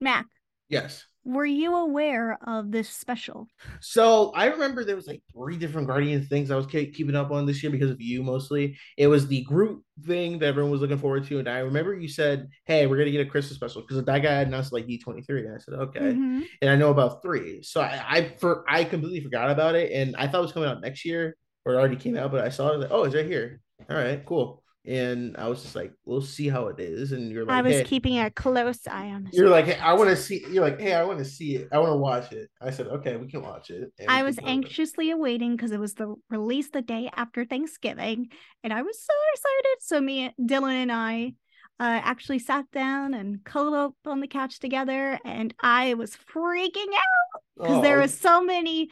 Mac. 0.00 0.26
Yes 0.68 1.06
were 1.26 1.44
you 1.44 1.74
aware 1.74 2.38
of 2.46 2.70
this 2.70 2.88
special? 2.88 3.48
So 3.80 4.30
I 4.34 4.46
remember 4.46 4.84
there 4.84 4.94
was 4.94 5.08
like 5.08 5.22
three 5.34 5.56
different 5.56 5.88
Guardians 5.88 6.28
things 6.28 6.50
I 6.50 6.56
was 6.56 6.66
keeping 6.66 7.16
up 7.16 7.32
on 7.32 7.46
this 7.46 7.62
year 7.62 7.72
because 7.72 7.90
of 7.90 8.00
you 8.00 8.22
mostly. 8.22 8.78
It 8.96 9.08
was 9.08 9.26
the 9.26 9.42
group 9.42 9.82
thing 10.04 10.38
that 10.38 10.46
everyone 10.46 10.70
was 10.70 10.80
looking 10.80 10.98
forward 10.98 11.26
to, 11.26 11.40
and 11.40 11.48
I 11.48 11.58
remember 11.58 11.94
you 11.94 12.08
said, 12.08 12.48
"Hey, 12.64 12.86
we're 12.86 12.96
gonna 12.96 13.10
get 13.10 13.26
a 13.26 13.30
Christmas 13.30 13.56
special" 13.56 13.82
because 13.82 14.02
that 14.04 14.22
guy 14.22 14.40
announced 14.42 14.72
like 14.72 14.86
D 14.86 14.98
twenty 14.98 15.22
three, 15.22 15.44
and 15.44 15.54
I 15.54 15.58
said, 15.58 15.74
"Okay," 15.74 16.00
mm-hmm. 16.00 16.42
and 16.62 16.70
I 16.70 16.76
know 16.76 16.90
about 16.90 17.22
three, 17.22 17.62
so 17.62 17.80
I, 17.80 18.02
I 18.08 18.34
for 18.38 18.64
I 18.68 18.84
completely 18.84 19.20
forgot 19.20 19.50
about 19.50 19.74
it, 19.74 19.90
and 19.92 20.14
I 20.16 20.28
thought 20.28 20.38
it 20.38 20.42
was 20.42 20.52
coming 20.52 20.68
out 20.68 20.80
next 20.80 21.04
year 21.04 21.36
or 21.64 21.74
it 21.74 21.78
already 21.78 21.96
came 21.96 22.16
out, 22.16 22.30
but 22.30 22.44
I 22.44 22.48
saw 22.48 22.72
it 22.72 22.78
like, 22.78 22.90
oh, 22.92 23.02
it's 23.02 23.14
right 23.16 23.26
here. 23.26 23.60
All 23.90 23.96
right, 23.96 24.24
cool 24.24 24.62
and 24.86 25.36
I 25.36 25.48
was 25.48 25.62
just 25.62 25.74
like, 25.74 25.92
"We'll 26.04 26.22
see 26.22 26.48
how 26.48 26.68
it 26.68 26.78
is." 26.78 27.12
And 27.12 27.30
you're 27.30 27.44
like, 27.44 27.56
"I 27.56 27.62
was 27.62 27.76
hey. 27.76 27.84
keeping 27.84 28.18
a 28.18 28.30
close 28.30 28.86
eye 28.86 29.08
on." 29.08 29.28
You're 29.32 29.48
like, 29.48 29.66
hey, 29.66 29.78
"I 29.78 29.92
want 29.94 30.10
to 30.10 30.16
see." 30.16 30.44
You're 30.50 30.64
like, 30.64 30.80
"Hey, 30.80 30.94
I 30.94 31.04
want 31.04 31.18
to 31.18 31.24
see 31.24 31.56
it. 31.56 31.68
I 31.72 31.78
want 31.78 31.92
to 31.92 31.96
watch 31.96 32.32
it." 32.32 32.50
I 32.60 32.70
said, 32.70 32.86
"Okay, 32.86 33.16
we 33.16 33.28
can 33.28 33.42
watch 33.42 33.70
it." 33.70 33.92
And 33.98 34.08
I 34.08 34.22
was 34.22 34.38
anxiously 34.42 35.10
awaiting 35.10 35.56
because 35.56 35.72
it 35.72 35.80
was 35.80 35.94
the 35.94 36.14
release 36.30 36.70
the 36.70 36.82
day 36.82 37.10
after 37.14 37.44
Thanksgiving, 37.44 38.28
and 38.62 38.72
I 38.72 38.82
was 38.82 39.02
so 39.02 39.14
excited. 39.32 39.76
So 39.80 40.00
me, 40.00 40.32
Dylan, 40.40 40.82
and 40.82 40.92
I 40.92 41.34
uh, 41.78 42.00
actually 42.02 42.38
sat 42.38 42.70
down 42.70 43.14
and 43.14 43.44
cuddled 43.44 43.74
up 43.74 43.94
on 44.04 44.20
the 44.20 44.28
couch 44.28 44.60
together, 44.60 45.18
and 45.24 45.52
I 45.60 45.94
was 45.94 46.16
freaking 46.32 46.92
out 46.94 47.42
because 47.56 47.78
oh. 47.78 47.82
there 47.82 47.98
was 47.98 48.16
so 48.16 48.42
many 48.42 48.90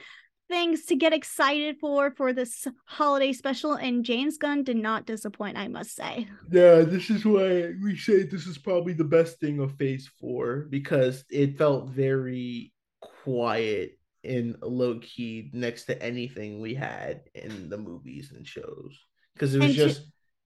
things 0.49 0.85
to 0.87 0.97
get 0.97 1.13
excited 1.13 1.77
for 1.81 2.11
for 2.11 2.33
this 2.33 2.67
holiday 2.85 3.33
special 3.33 3.75
and 3.75 4.05
James 4.05 4.37
Gunn 4.37 4.63
did 4.63 4.77
not 4.77 5.07
disappoint 5.07 5.57
I 5.57 5.69
must 5.69 5.95
say. 5.95 6.29
Yeah, 6.51 6.81
this 6.81 7.11
is 7.11 7.25
why 7.25 7.73
we 7.83 7.97
say 7.97 8.25
this 8.25 8.47
is 8.47 8.59
probably 8.59 8.93
the 8.93 9.05
best 9.05 9.41
thing 9.41 9.59
of 9.61 9.77
phase 9.77 10.11
4 10.21 10.67
because 10.71 11.25
it 11.31 11.59
felt 11.59 11.91
very 11.91 12.73
quiet 13.01 13.99
and 14.23 14.57
low 14.63 14.99
key 15.01 15.51
next 15.53 15.85
to 15.85 16.03
anything 16.03 16.61
we 16.61 16.75
had 16.75 17.23
in 17.35 17.69
the 17.69 17.79
movies 17.79 18.33
and 18.35 18.47
shows 18.47 18.99
because 19.35 19.55
it 19.55 19.59
was 19.59 19.67
and 19.67 19.75
just 19.75 20.03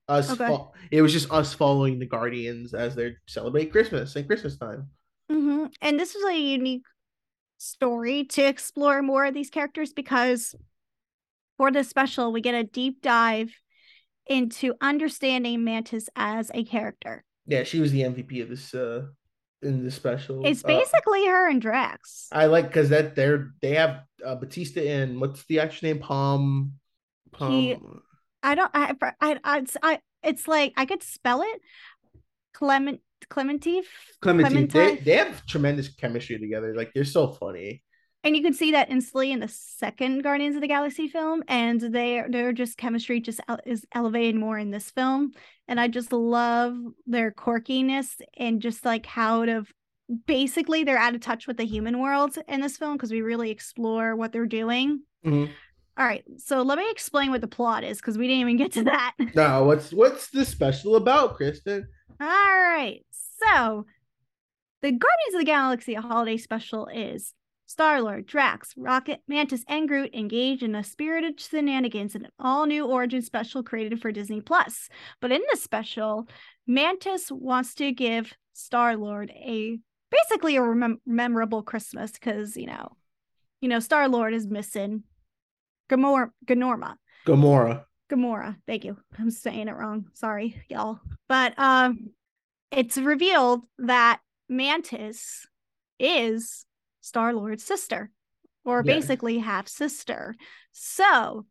us 0.09 0.31
okay. 0.31 0.47
fo- 0.47 0.73
it 0.91 1.03
was 1.03 1.13
just 1.13 1.31
us 1.31 1.55
following 1.55 1.99
the 1.99 2.07
Guardians 2.07 2.75
as 2.75 2.95
they 2.95 3.15
celebrate 3.27 3.73
Christmas 3.73 4.17
and 4.17 4.27
Christmas 4.27 4.57
time. 4.57 4.89
Mm-hmm. 5.31 5.67
And 5.83 6.01
this 6.01 6.15
was 6.15 6.25
a 6.25 6.39
unique 6.39 6.85
story 7.59 8.25
to 8.25 8.43
explore 8.43 9.03
more 9.03 9.27
of 9.27 9.35
these 9.35 9.51
characters 9.51 9.93
because 9.93 10.55
for 11.57 11.71
this 11.71 11.89
special, 11.89 12.33
we 12.33 12.41
get 12.41 12.55
a 12.55 12.65
deep 12.65 13.03
dive 13.03 13.53
into 14.27 14.75
understanding 14.81 15.65
Mantis 15.65 16.09
as 16.17 16.51
a 16.55 16.65
character. 16.65 17.25
Yeah, 17.47 17.65
she 17.65 17.81
was 17.81 17.93
the 17.93 18.03
MVP 18.03 18.43
of 18.43 18.49
this 18.49 18.75
uh 18.75 19.07
in 19.63 19.85
the 19.85 19.91
special. 19.91 20.47
It's 20.47 20.65
Uh, 20.65 20.69
basically 20.69 21.27
her 21.27 21.51
and 21.51 21.61
Drax. 21.61 22.29
I 22.31 22.47
like 22.47 22.69
because 22.69 22.91
that 22.91 23.17
they're 23.17 23.51
they 23.61 23.75
have 23.75 24.03
uh, 24.25 24.37
Bautista 24.37 24.89
and 24.89 25.21
what's 25.21 25.45
the 25.47 25.61
actual 25.61 25.89
name? 25.89 25.99
Pom. 25.99 26.73
Pom. 27.33 27.53
He- 27.53 27.77
I 28.41 28.55
don't. 28.55 28.71
I. 28.73 28.95
I. 29.21 29.39
I. 29.43 29.59
It's, 29.59 29.77
I, 29.83 29.99
it's 30.23 30.47
like 30.47 30.73
I 30.77 30.87
could 30.87 31.03
spell 31.03 31.43
it. 31.43 31.61
Clement. 32.55 33.01
Klementieff. 33.31 33.85
Clementine. 34.23 34.67
They, 34.67 34.67
Clementine. 34.69 35.05
they 35.05 35.17
have 35.17 35.45
tremendous 35.47 35.89
chemistry 35.89 36.39
together. 36.39 36.75
Like 36.75 36.93
they're 36.95 37.05
so 37.05 37.29
funny. 37.33 37.83
and 38.25 38.37
you 38.37 38.43
can 38.43 38.53
see 38.53 38.73
that 38.73 38.91
instantly 38.91 39.31
in 39.33 39.41
the 39.41 39.49
second 39.49 40.23
Guardians 40.23 40.55
of 40.57 40.61
the 40.63 40.69
Galaxy 40.69 41.09
film, 41.09 41.43
and 41.49 41.81
they 41.81 42.23
their 42.29 42.53
just 42.53 42.77
chemistry 42.79 43.21
just 43.21 43.41
is 43.65 43.85
elevated 43.95 44.35
more 44.37 44.59
in 44.59 44.71
this 44.71 44.91
film, 44.91 45.33
and 45.69 45.79
I 45.81 45.89
just 45.89 46.13
love 46.13 46.77
their 47.07 47.31
quirkiness 47.31 48.21
and 48.37 48.61
just 48.61 48.85
like 48.85 49.07
how 49.07 49.45
to 49.45 49.65
basically 50.27 50.85
they're 50.85 50.99
out 50.99 51.15
of 51.15 51.21
touch 51.21 51.47
with 51.47 51.59
the 51.59 51.65
human 51.67 52.01
world 52.01 52.37
in 52.49 52.61
this 52.61 52.77
film 52.79 52.95
because 52.97 53.13
we 53.13 53.21
really 53.23 53.51
explore 53.51 54.17
what 54.17 54.33
they're 54.33 54.47
doing. 54.47 55.03
Mhm. 55.25 55.51
All 55.99 56.07
right, 56.07 56.23
so 56.37 56.63
let 56.63 56.79
me 56.79 56.89
explain 56.93 57.33
what 57.33 57.41
the 57.41 57.49
plot 57.49 57.83
is 57.83 57.99
because 57.99 58.17
we 58.17 58.29
didn't 58.29 58.43
even 58.43 58.57
get 58.57 58.73
to 58.73 58.85
that. 58.85 59.15
No, 59.35 59.65
what's 59.65 59.93
what's 59.93 60.31
the 60.31 60.45
special 60.45 60.95
about, 60.95 61.37
Kristin? 61.37 61.87
All 62.21 62.27
right. 62.27 63.05
So, 63.41 63.87
the 64.81 64.93
Guardians 64.93 65.35
of 65.35 65.41
the 65.41 65.45
Galaxy 65.45 65.95
holiday 65.95 66.37
special 66.37 66.87
is 66.87 67.35
Star 67.67 68.01
Lord, 68.01 68.27
Drax, 68.27 68.75
Rocket, 68.77 69.23
Mantis, 69.27 69.65
and 69.69 69.89
Groot 69.89 70.15
engage 70.15 70.63
in 70.63 70.77
a 70.77 70.85
spirited 70.85 71.41
shenanigans 71.41 72.15
in 72.15 72.25
an 72.25 72.31
all 72.39 72.67
new 72.67 72.87
origin 72.87 73.21
special 73.21 73.65
created 73.65 74.01
for 74.01 74.13
Disney 74.13 74.41
Plus. 74.41 74.89
But 75.21 75.33
in 75.33 75.43
this 75.51 75.63
special, 75.63 76.29
Mantis 76.67 77.31
wants 77.31 77.75
to 77.75 77.91
give 77.93 78.35
Star 78.53 78.97
Lord 78.97 79.31
a 79.31 79.79
basically 80.11 80.57
a 80.57 80.97
memorable 81.05 81.63
Christmas 81.65 82.13
because 82.13 82.57
you 82.57 82.67
know, 82.67 82.97
you 83.61 83.69
know, 83.69 83.81
Star 83.81 84.09
Lord 84.09 84.33
is 84.33 84.47
missing 84.47 85.03
Gamor- 85.89 86.31
Ganorma. 86.47 86.97
Gamora. 87.27 87.85
Gamora. 88.11 88.57
Thank 88.67 88.85
you. 88.85 88.97
I'm 89.19 89.31
saying 89.31 89.69
it 89.69 89.77
wrong. 89.77 90.07
Sorry, 90.15 90.63
y'all. 90.69 91.01
But 91.29 91.55
um 91.59 92.11
it's 92.71 92.99
revealed 92.99 93.63
that 93.79 94.21
Mantis 94.49 95.47
is 95.99 96.67
Star-Lord's 97.01 97.65
sister 97.65 98.11
or 98.65 98.83
Yeah. 98.85 98.95
basically 98.95 99.39
half 99.39 99.69
sister. 99.69 100.37
So, 100.73 101.47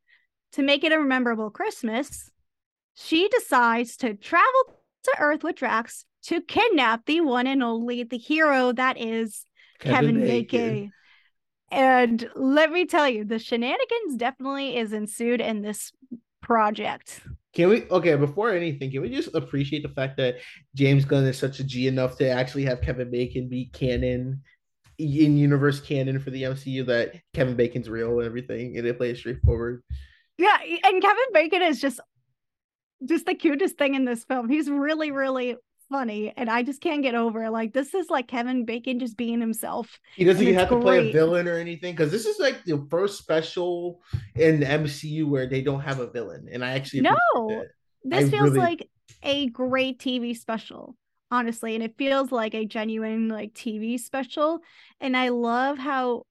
to 0.53 0.61
make 0.63 0.83
it 0.83 0.91
a 0.91 0.99
memorable 0.99 1.49
Christmas, 1.49 2.29
she 2.95 3.27
decides 3.29 3.97
to 3.97 4.13
travel 4.15 4.81
to 5.03 5.15
Earth 5.19 5.43
with 5.43 5.55
Drax 5.55 6.05
to 6.23 6.41
kidnap 6.41 7.05
the 7.05 7.21
one 7.21 7.47
and 7.47 7.63
only 7.63 8.03
the 8.03 8.17
hero 8.17 8.71
that 8.73 8.99
is 8.99 9.45
Kevin, 9.79 10.19
Bacon. 10.21 10.91
And 11.71 12.29
let 12.35 12.71
me 12.71 12.85
tell 12.85 13.09
you, 13.09 13.25
the 13.25 13.39
shenanigans 13.39 14.15
definitely 14.15 14.77
is 14.77 14.93
ensued 14.93 15.41
in 15.41 15.61
this 15.61 15.91
project. 16.41 17.21
Can 17.53 17.69
we 17.69 17.83
okay 17.89 18.15
before 18.15 18.51
anything? 18.51 18.91
Can 18.91 19.01
we 19.01 19.09
just 19.09 19.33
appreciate 19.33 19.83
the 19.83 19.89
fact 19.89 20.17
that 20.17 20.37
James 20.75 21.05
Gunn 21.05 21.25
is 21.25 21.37
such 21.37 21.59
a 21.59 21.63
G 21.63 21.87
enough 21.87 22.17
to 22.19 22.29
actually 22.29 22.65
have 22.65 22.81
Kevin 22.81 23.11
Bacon 23.11 23.49
be 23.49 23.65
canon 23.73 24.41
in 24.97 25.37
universe 25.37 25.79
canon 25.79 26.19
for 26.19 26.29
the 26.29 26.43
MCU 26.43 26.85
that 26.87 27.15
Kevin 27.33 27.55
Bacon's 27.55 27.89
real 27.89 28.19
and 28.19 28.27
everything, 28.27 28.77
and 28.77 28.85
they 28.85 28.93
play 28.93 29.11
it 29.11 29.17
straightforward. 29.17 29.83
Yeah, 30.37 30.57
and 30.61 31.01
Kevin 31.01 31.33
Bacon 31.33 31.61
is 31.63 31.81
just 31.81 31.99
just 33.05 33.25
the 33.25 33.35
cutest 33.35 33.77
thing 33.77 33.95
in 33.95 34.05
this 34.05 34.23
film. 34.23 34.49
He's 34.49 34.69
really, 34.69 35.11
really 35.11 35.55
funny, 35.89 36.33
and 36.35 36.49
I 36.49 36.63
just 36.63 36.81
can't 36.81 37.01
get 37.01 37.15
over 37.15 37.45
it. 37.45 37.51
Like 37.51 37.73
this 37.73 37.93
is 37.93 38.09
like 38.09 38.27
Kevin 38.27 38.65
Bacon 38.65 38.99
just 38.99 39.17
being 39.17 39.39
himself. 39.39 39.99
He 40.15 40.23
doesn't 40.23 40.41
even 40.41 40.55
have 40.55 40.69
to 40.69 40.79
play 40.79 41.09
a 41.09 41.11
villain 41.11 41.47
or 41.47 41.57
anything 41.57 41.93
because 41.95 42.11
this 42.11 42.25
is 42.25 42.39
like 42.39 42.63
the 42.63 42.85
first 42.89 43.17
special 43.17 44.01
in 44.35 44.59
the 44.59 44.65
MCU 44.65 45.27
where 45.27 45.47
they 45.47 45.61
don't 45.61 45.81
have 45.81 45.99
a 45.99 46.07
villain, 46.09 46.47
and 46.51 46.63
I 46.63 46.71
actually 46.71 47.01
No. 47.01 47.17
This 48.03 48.27
I 48.27 48.29
feels 48.29 48.51
really- 48.51 48.59
like 48.59 48.89
a 49.23 49.47
great 49.49 49.99
TV 49.99 50.33
special, 50.37 50.95
honestly, 51.31 51.75
and 51.75 51.83
it 51.83 51.95
feels 51.97 52.31
like 52.31 52.53
a 52.53 52.65
genuine 52.65 53.27
like 53.27 53.53
TV 53.53 53.99
special. 53.99 54.59
And 55.01 55.17
I 55.17 55.29
love 55.29 55.77
how 55.77 56.23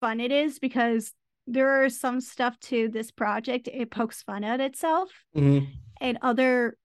fun 0.00 0.20
it 0.20 0.32
is 0.32 0.58
because 0.58 1.12
there 1.46 1.82
are 1.82 1.88
some 1.88 2.20
stuff 2.20 2.58
to 2.60 2.88
this 2.88 3.10
project. 3.10 3.68
It 3.72 3.90
pokes 3.90 4.22
fun 4.22 4.44
at 4.44 4.60
itself. 4.60 5.10
Mhm. 5.36 5.66
and 6.00 6.16
other 6.22 6.76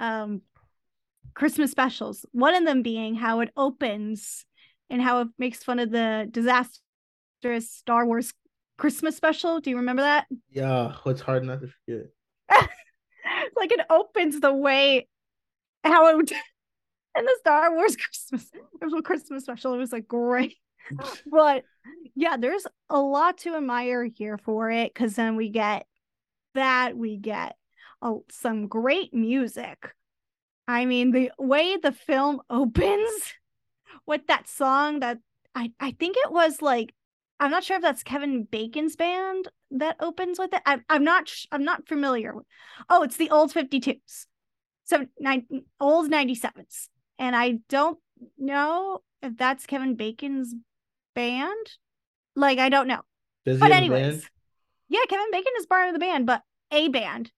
um 0.00 0.42
Christmas 1.34 1.70
specials. 1.70 2.24
One 2.32 2.54
of 2.54 2.64
them 2.64 2.82
being 2.82 3.14
how 3.14 3.40
it 3.40 3.50
opens 3.56 4.44
and 4.90 5.02
how 5.02 5.20
it 5.20 5.28
makes 5.38 5.62
fun 5.62 5.78
of 5.78 5.90
the 5.90 6.28
disastrous 6.30 7.70
Star 7.70 8.06
Wars 8.06 8.32
Christmas 8.76 9.16
special. 9.16 9.60
Do 9.60 9.70
you 9.70 9.76
remember 9.76 10.02
that? 10.02 10.26
Yeah, 10.50 10.94
it's 11.06 11.20
hard 11.20 11.44
not 11.44 11.60
to 11.60 11.68
forget. 11.68 12.06
like 13.56 13.72
it 13.72 13.80
opens 13.90 14.40
the 14.40 14.54
way 14.54 15.08
how 15.84 16.08
it 16.08 16.16
would 16.16 16.30
in 17.18 17.24
the 17.24 17.36
Star 17.40 17.74
Wars 17.74 17.96
Christmas 17.96 18.50
Christmas 19.04 19.42
special. 19.44 19.74
It 19.74 19.78
was 19.78 19.92
like 19.92 20.08
great. 20.08 20.56
but 21.30 21.64
yeah, 22.14 22.36
there's 22.36 22.66
a 22.88 22.98
lot 22.98 23.38
to 23.38 23.56
admire 23.56 24.04
here 24.04 24.38
for 24.38 24.70
it 24.70 24.92
because 24.94 25.14
then 25.14 25.36
we 25.36 25.50
get 25.50 25.86
that 26.54 26.96
we 26.96 27.16
get 27.16 27.56
uh, 28.02 28.14
some 28.30 28.68
great 28.68 29.12
music. 29.12 29.94
I 30.68 30.84
mean, 30.84 31.10
the 31.12 31.32
way 31.38 31.76
the 31.76 31.92
film 31.92 32.42
opens 32.50 33.34
with 34.06 34.26
that 34.28 34.48
song 34.48 35.00
that 35.00 35.18
I 35.54 35.72
I 35.80 35.92
think 35.92 36.16
it 36.18 36.30
was 36.30 36.62
like 36.62 36.94
I'm 37.40 37.50
not 37.50 37.64
sure 37.64 37.76
if 37.76 37.82
that's 37.82 38.02
Kevin 38.02 38.44
Bacon's 38.44 38.96
band 38.96 39.48
that 39.70 39.96
opens 40.00 40.38
with 40.38 40.52
it. 40.52 40.62
I, 40.66 40.80
I'm 40.88 41.04
not 41.04 41.28
sh- 41.28 41.46
I'm 41.50 41.64
not 41.64 41.88
familiar. 41.88 42.34
with 42.34 42.46
Oh, 42.88 43.02
it's 43.02 43.16
the 43.16 43.30
old 43.30 43.52
52s. 43.52 44.26
So 44.84 45.06
nine 45.18 45.46
old 45.80 46.10
97s. 46.10 46.88
And 47.18 47.34
I 47.34 47.58
don't 47.68 47.98
know 48.38 49.02
if 49.22 49.36
that's 49.36 49.66
Kevin 49.66 49.94
Bacon's 49.96 50.54
band. 51.14 51.66
Like 52.36 52.58
I 52.58 52.68
don't 52.68 52.88
know. 52.88 53.02
Does 53.44 53.60
But 53.60 53.72
anyways. 53.72 54.28
Yeah, 54.90 55.00
Kevin 55.08 55.30
Bacon 55.30 55.52
is 55.58 55.66
part 55.66 55.88
of 55.88 55.92
the 55.92 55.98
band, 55.98 56.26
but 56.26 56.42
a 56.72 56.88
band. 56.88 57.30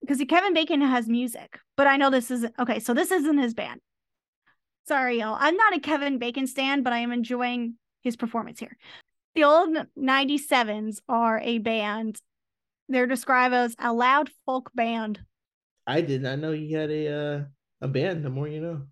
Because 0.00 0.22
Kevin 0.28 0.54
Bacon 0.54 0.80
has 0.82 1.08
music. 1.08 1.58
But 1.78 1.86
I 1.86 1.96
know 1.96 2.10
this 2.10 2.32
isn't 2.32 2.54
okay, 2.58 2.80
so 2.80 2.92
this 2.92 3.12
isn't 3.12 3.38
his 3.38 3.54
band. 3.54 3.80
Sorry, 4.88 5.20
y'all. 5.20 5.36
I'm 5.38 5.56
not 5.56 5.76
a 5.76 5.80
Kevin 5.80 6.18
Bacon 6.18 6.48
stand, 6.48 6.82
but 6.82 6.92
I 6.92 6.98
am 6.98 7.12
enjoying 7.12 7.74
his 8.02 8.16
performance 8.16 8.58
here. 8.58 8.76
The 9.36 9.44
old 9.44 9.76
97s 9.96 10.98
are 11.08 11.38
a 11.38 11.58
band. 11.58 12.20
They're 12.88 13.06
described 13.06 13.54
as 13.54 13.76
a 13.78 13.92
loud 13.92 14.28
folk 14.44 14.72
band. 14.74 15.20
I 15.86 16.00
did 16.00 16.20
not 16.20 16.40
know 16.40 16.50
he 16.50 16.72
had 16.72 16.90
a 16.90 17.12
uh, 17.12 17.44
a 17.80 17.86
band. 17.86 18.24
The 18.24 18.30
more 18.30 18.48
you 18.48 18.60
know. 18.60 18.82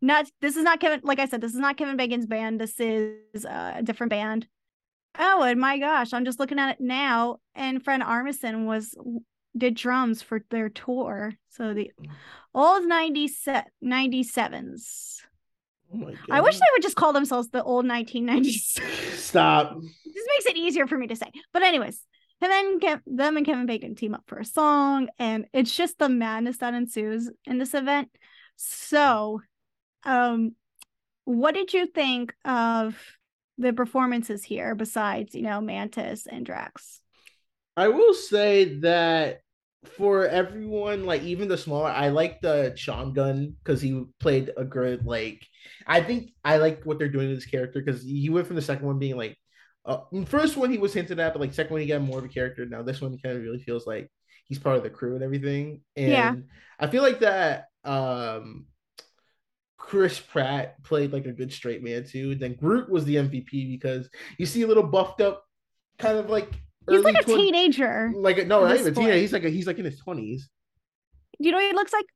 Not 0.00 0.30
this 0.40 0.56
is 0.56 0.62
not 0.62 0.78
Kevin. 0.78 1.00
Like 1.02 1.18
I 1.18 1.26
said, 1.26 1.40
this 1.40 1.54
is 1.54 1.58
not 1.58 1.76
Kevin 1.76 1.96
Bacon's 1.96 2.26
band. 2.26 2.60
This 2.60 2.78
is 2.78 3.44
uh, 3.44 3.72
a 3.78 3.82
different 3.82 4.10
band. 4.10 4.46
Oh, 5.18 5.42
and 5.42 5.60
my 5.60 5.78
gosh, 5.78 6.12
I'm 6.12 6.24
just 6.24 6.38
looking 6.38 6.60
at 6.60 6.76
it 6.76 6.80
now. 6.80 7.38
And 7.56 7.82
Fred 7.82 8.00
Armisen 8.00 8.64
was 8.64 8.94
did 9.58 9.74
drums 9.74 10.22
for 10.22 10.42
their 10.50 10.68
tour. 10.68 11.32
So 11.50 11.74
the 11.74 11.92
old 12.54 12.86
97 12.86 13.64
97s. 13.84 15.20
Oh! 15.94 16.12
I 16.30 16.40
wish 16.40 16.58
they 16.58 16.66
would 16.72 16.82
just 16.82 16.96
call 16.96 17.12
themselves 17.12 17.48
the 17.48 17.62
old 17.62 17.86
1990s. 17.86 18.80
stop. 19.16 19.80
this 19.80 20.26
makes 20.36 20.46
it 20.46 20.56
easier 20.56 20.86
for 20.86 20.98
me 20.98 21.06
to 21.06 21.16
say. 21.16 21.30
But 21.52 21.62
anyways, 21.62 22.00
and 22.40 22.50
then 22.52 22.80
Kev- 22.80 23.02
them 23.06 23.36
and 23.36 23.46
Kevin 23.46 23.66
Bacon 23.66 23.94
team 23.94 24.14
up 24.14 24.24
for 24.26 24.38
a 24.38 24.44
song, 24.44 25.08
and 25.18 25.46
it's 25.52 25.74
just 25.74 25.98
the 25.98 26.08
madness 26.08 26.58
that 26.58 26.74
ensues 26.74 27.30
in 27.46 27.58
this 27.58 27.74
event. 27.74 28.10
So, 28.56 29.40
um, 30.04 30.54
what 31.24 31.54
did 31.54 31.72
you 31.72 31.86
think 31.86 32.34
of 32.44 32.96
the 33.56 33.72
performances 33.72 34.44
here? 34.44 34.74
Besides, 34.74 35.34
you 35.34 35.42
know, 35.42 35.60
Mantis 35.60 36.26
and 36.26 36.46
Drax. 36.46 37.00
I 37.76 37.88
will 37.88 38.14
say 38.14 38.78
that 38.80 39.40
for 39.86 40.26
everyone, 40.26 41.04
like 41.06 41.22
even 41.22 41.48
the 41.48 41.56
smaller, 41.58 41.88
I 41.90 42.08
like 42.08 42.40
the 42.40 42.74
Sean 42.76 43.12
Gunn 43.12 43.56
because 43.62 43.80
he 43.80 44.04
played 44.20 44.50
a 44.56 44.64
good 44.64 45.06
like. 45.06 45.46
I 45.86 46.02
think 46.02 46.32
I 46.44 46.56
like 46.58 46.84
what 46.84 46.98
they're 46.98 47.08
doing 47.08 47.28
with 47.28 47.36
his 47.36 47.46
character 47.46 47.80
because 47.80 48.02
he 48.02 48.28
went 48.30 48.46
from 48.46 48.56
the 48.56 48.62
second 48.62 48.86
one 48.86 48.98
being 48.98 49.16
like, 49.16 49.38
uh, 49.84 50.00
first 50.26 50.56
one 50.56 50.70
he 50.70 50.78
was 50.78 50.92
hinted 50.94 51.18
at, 51.20 51.32
but 51.32 51.40
like 51.40 51.54
second 51.54 51.72
one 51.72 51.80
he 51.80 51.86
got 51.86 52.02
more 52.02 52.18
of 52.18 52.24
a 52.24 52.28
character. 52.28 52.66
Now 52.66 52.82
this 52.82 53.00
one 53.00 53.18
kind 53.18 53.36
of 53.36 53.42
really 53.42 53.62
feels 53.62 53.86
like 53.86 54.10
he's 54.46 54.58
part 54.58 54.76
of 54.76 54.82
the 54.82 54.90
crew 54.90 55.14
and 55.14 55.24
everything. 55.24 55.82
And 55.96 56.10
Yeah. 56.10 56.34
I 56.78 56.86
feel 56.88 57.02
like 57.02 57.20
that. 57.20 57.66
um 57.84 58.66
Chris 59.76 60.20
Pratt 60.20 60.82
played 60.84 61.12
like 61.12 61.26
a 61.26 61.32
good 61.32 61.52
straight 61.52 61.82
man 61.82 62.04
too. 62.04 62.34
Then 62.34 62.54
Groot 62.54 62.90
was 62.90 63.04
the 63.04 63.16
MVP 63.16 63.66
because 63.70 64.08
you 64.38 64.44
see 64.46 64.62
a 64.62 64.66
little 64.66 64.82
buffed 64.82 65.20
up, 65.20 65.44
kind 65.98 66.18
of 66.18 66.28
like 66.28 66.50
He's 66.88 67.04
like 67.04 67.20
a 67.20 67.24
teenager. 67.24 68.12
like 68.16 68.46
no, 68.46 68.64
not 68.66 68.78
even 68.78 68.94
teenage. 68.94 69.10
point. 69.10 69.14
He's 69.14 69.32
like 69.32 69.44
a, 69.44 69.50
he's 69.50 69.66
like 69.66 69.78
in 69.78 69.84
his 69.84 69.98
twenties. 69.98 70.48
Do 71.40 71.48
you 71.48 71.52
know 71.52 71.60
he 71.60 71.72
looks 71.72 71.92
like? 71.92 72.06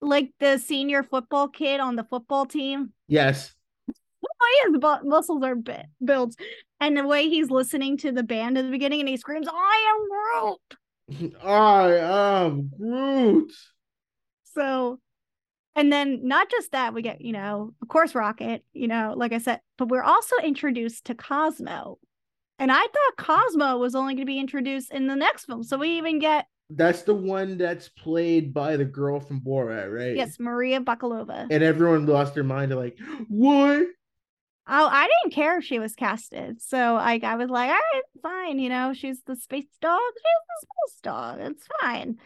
like 0.00 0.30
the 0.40 0.58
senior 0.58 1.02
football 1.02 1.48
kid 1.48 1.80
on 1.80 1.96
the 1.96 2.04
football 2.04 2.46
team. 2.46 2.92
Yes. 3.08 3.54
Oh, 3.88 4.70
his 4.70 4.78
bu- 4.78 5.08
muscles 5.08 5.42
are 5.42 5.54
bi- 5.54 5.86
built, 6.04 6.34
and 6.80 6.96
the 6.96 7.06
way 7.06 7.28
he's 7.28 7.50
listening 7.50 7.96
to 7.98 8.12
the 8.12 8.22
band 8.22 8.58
at 8.58 8.64
the 8.64 8.70
beginning, 8.70 9.00
and 9.00 9.08
he 9.08 9.16
screams, 9.16 9.48
"I 9.50 10.56
am 11.08 11.18
Groot!" 11.18 11.42
I 11.42 11.96
am 12.44 12.70
Groot. 12.76 13.52
So, 14.54 14.98
and 15.74 15.92
then 15.92 16.26
not 16.26 16.50
just 16.50 16.72
that, 16.72 16.92
we 16.92 17.02
get 17.02 17.20
you 17.20 17.32
know, 17.32 17.72
of 17.80 17.88
course, 17.88 18.14
Rocket. 18.14 18.64
You 18.72 18.88
know, 18.88 19.14
like 19.16 19.32
I 19.32 19.38
said, 19.38 19.60
but 19.78 19.88
we're 19.88 20.02
also 20.02 20.36
introduced 20.42 21.06
to 21.06 21.14
Cosmo, 21.14 21.98
and 22.58 22.70
I 22.72 22.80
thought 22.80 23.16
Cosmo 23.18 23.76
was 23.78 23.94
only 23.94 24.14
going 24.14 24.26
to 24.26 24.32
be 24.32 24.38
introduced 24.40 24.92
in 24.92 25.06
the 25.06 25.16
next 25.16 25.44
film. 25.46 25.62
So 25.62 25.78
we 25.78 25.98
even 25.98 26.18
get 26.18 26.46
That's 26.70 27.02
the 27.02 27.14
one 27.14 27.58
that's 27.58 27.88
played 27.88 28.52
by 28.52 28.76
the 28.76 28.84
girl 28.84 29.20
from 29.20 29.40
Borat, 29.40 29.92
right? 29.92 30.16
yes, 30.16 30.38
Maria 30.40 30.80
Bakalova. 30.80 31.46
And 31.50 31.62
everyone 31.62 32.06
lost 32.06 32.34
their 32.34 32.44
mind. 32.44 32.70
They're 32.70 32.78
like, 32.78 32.98
what? 33.28 33.86
Oh, 34.68 34.88
I 34.90 35.08
didn't 35.08 35.34
care 35.34 35.58
if 35.58 35.64
she 35.64 35.78
was 35.78 35.94
casted. 35.94 36.60
So 36.60 36.94
like 36.94 37.22
I 37.24 37.36
was 37.36 37.48
like, 37.50 37.68
all 37.70 37.74
right, 37.76 38.02
fine, 38.22 38.58
you 38.58 38.68
know, 38.68 38.92
she's 38.94 39.22
the 39.22 39.36
space 39.36 39.66
dog, 39.80 40.00
she's 40.16 40.22
the 40.22 40.66
space 40.66 41.00
dog. 41.02 41.38
It's 41.40 41.68
fine. 41.80 42.18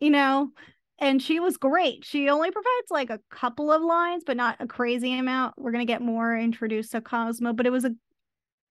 You 0.00 0.10
know, 0.10 0.50
and 0.98 1.22
she 1.22 1.40
was 1.40 1.56
great. 1.58 2.04
She 2.04 2.28
only 2.30 2.50
provides 2.50 2.90
like 2.90 3.10
a 3.10 3.20
couple 3.30 3.72
of 3.72 3.82
lines, 3.82 4.24
but 4.26 4.36
not 4.36 4.56
a 4.60 4.66
crazy 4.66 5.18
amount. 5.18 5.54
We're 5.58 5.72
gonna 5.72 5.86
get 5.86 6.02
more 6.02 6.36
introduced 6.36 6.92
to 6.92 7.00
Cosmo, 7.00 7.52
but 7.54 7.66
it 7.66 7.70
was 7.72 7.84
a 7.86 7.94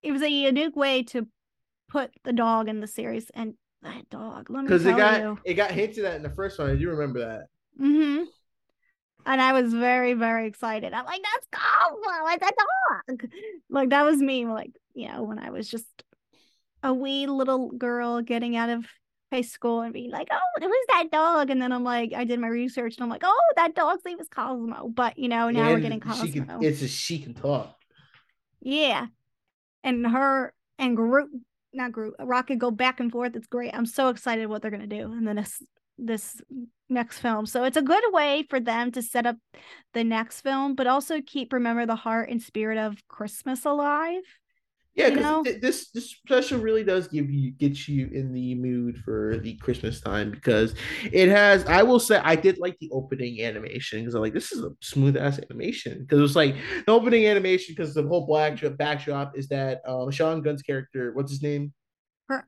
it 0.03 0.11
was 0.11 0.21
a 0.21 0.29
unique 0.29 0.75
way 0.75 1.03
to 1.03 1.27
put 1.89 2.11
the 2.23 2.33
dog 2.33 2.69
in 2.69 2.79
the 2.79 2.87
series 2.87 3.29
and 3.33 3.53
that 3.83 4.09
dog, 4.09 4.49
let 4.49 4.61
me 4.61 4.67
Because 4.67 4.85
it 4.85 4.95
got 4.95 5.19
you. 5.19 5.39
it 5.43 5.55
got 5.55 5.71
hinted 5.71 6.05
at 6.05 6.15
in 6.15 6.23
the 6.23 6.29
first 6.29 6.59
one. 6.59 6.77
Do 6.77 6.89
remember 6.89 7.19
that. 7.19 7.47
Mm-hmm. 7.83 8.23
And 9.25 9.41
I 9.41 9.53
was 9.53 9.73
very, 9.73 10.13
very 10.13 10.47
excited. 10.47 10.93
I'm 10.93 11.05
like, 11.05 11.21
that's 11.21 11.47
Cosmo, 11.51 12.27
it's 12.27 12.47
a 12.47 13.17
dog. 13.17 13.29
Like 13.69 13.89
that 13.89 14.03
was 14.03 14.17
me, 14.17 14.45
like, 14.45 14.71
you 14.93 15.07
know, 15.09 15.23
when 15.23 15.39
I 15.39 15.49
was 15.51 15.69
just 15.69 15.85
a 16.83 16.93
wee 16.93 17.27
little 17.27 17.71
girl 17.71 18.21
getting 18.21 18.55
out 18.55 18.69
of 18.69 18.85
high 19.31 19.41
school 19.41 19.81
and 19.81 19.93
being 19.93 20.11
like, 20.11 20.27
oh, 20.31 20.39
was 20.59 20.85
that 20.89 21.09
dog? 21.11 21.49
And 21.49 21.61
then 21.61 21.71
I'm 21.71 21.83
like, 21.83 22.13
I 22.13 22.23
did 22.23 22.39
my 22.39 22.47
research 22.47 22.95
and 22.97 23.03
I'm 23.03 23.09
like, 23.09 23.23
oh, 23.23 23.51
that 23.55 23.75
dog's 23.75 24.03
name 24.05 24.19
is 24.19 24.27
Cosmo. 24.27 24.89
But 24.93 25.17
you 25.17 25.29
know, 25.29 25.49
now 25.49 25.69
we're 25.71 25.79
getting 25.79 25.99
Cosmo. 25.99 26.27
Can, 26.27 26.63
it's 26.63 26.81
a 26.81 26.87
she 26.87 27.19
can 27.19 27.33
talk. 27.33 27.75
Yeah. 28.59 29.07
And 29.83 30.05
her 30.05 30.53
and 30.77 30.95
Groot, 30.95 31.29
not 31.73 31.91
Groot, 31.91 32.15
Rocket 32.19 32.57
go 32.57 32.71
back 32.71 32.99
and 32.99 33.11
forth. 33.11 33.35
It's 33.35 33.47
great. 33.47 33.73
I'm 33.73 33.85
so 33.85 34.09
excited 34.09 34.47
what 34.47 34.61
they're 34.61 34.71
gonna 34.71 34.87
do 34.87 35.13
in 35.13 35.25
the 35.25 35.33
next 35.33 35.63
this 35.97 36.41
next 36.89 37.19
film. 37.19 37.45
So 37.45 37.63
it's 37.63 37.77
a 37.77 37.81
good 37.81 38.03
way 38.11 38.45
for 38.49 38.59
them 38.59 38.91
to 38.91 39.01
set 39.01 39.25
up 39.25 39.37
the 39.93 40.03
next 40.03 40.41
film, 40.41 40.75
but 40.75 40.87
also 40.87 41.21
keep 41.21 41.53
remember 41.53 41.85
the 41.85 41.95
heart 41.95 42.29
and 42.29 42.41
spirit 42.41 42.77
of 42.77 43.07
Christmas 43.07 43.65
alive. 43.65 44.23
Yeah, 44.93 45.09
because 45.09 45.61
this 45.61 45.89
this 45.91 46.11
special 46.11 46.59
really 46.59 46.83
does 46.83 47.07
give 47.07 47.31
you 47.31 47.51
get 47.51 47.87
you 47.87 48.09
in 48.11 48.33
the 48.33 48.55
mood 48.55 48.97
for 48.97 49.37
the 49.37 49.55
Christmas 49.55 50.01
time 50.01 50.31
because 50.31 50.75
it 51.13 51.29
has. 51.29 51.65
I 51.65 51.81
will 51.81 51.99
say 51.99 52.17
I 52.17 52.35
did 52.35 52.57
like 52.57 52.77
the 52.79 52.89
opening 52.91 53.41
animation 53.41 53.99
because 53.99 54.15
I'm 54.15 54.21
like 54.21 54.33
this 54.33 54.51
is 54.51 54.63
a 54.65 54.71
smooth 54.81 55.15
ass 55.15 55.39
animation 55.49 56.01
because 56.01 56.19
it 56.19 56.21
was 56.21 56.35
like 56.35 56.55
the 56.85 56.91
opening 56.91 57.25
animation 57.25 57.73
because 57.73 57.93
the 57.93 58.03
whole 58.03 58.25
black 58.25 58.59
backdrop 58.77 59.37
is 59.37 59.47
that 59.47 59.81
um, 59.87 60.11
Sean 60.11 60.41
Gunn's 60.41 60.61
character 60.61 61.13
what's 61.13 61.31
his 61.31 61.41
name 61.41 61.71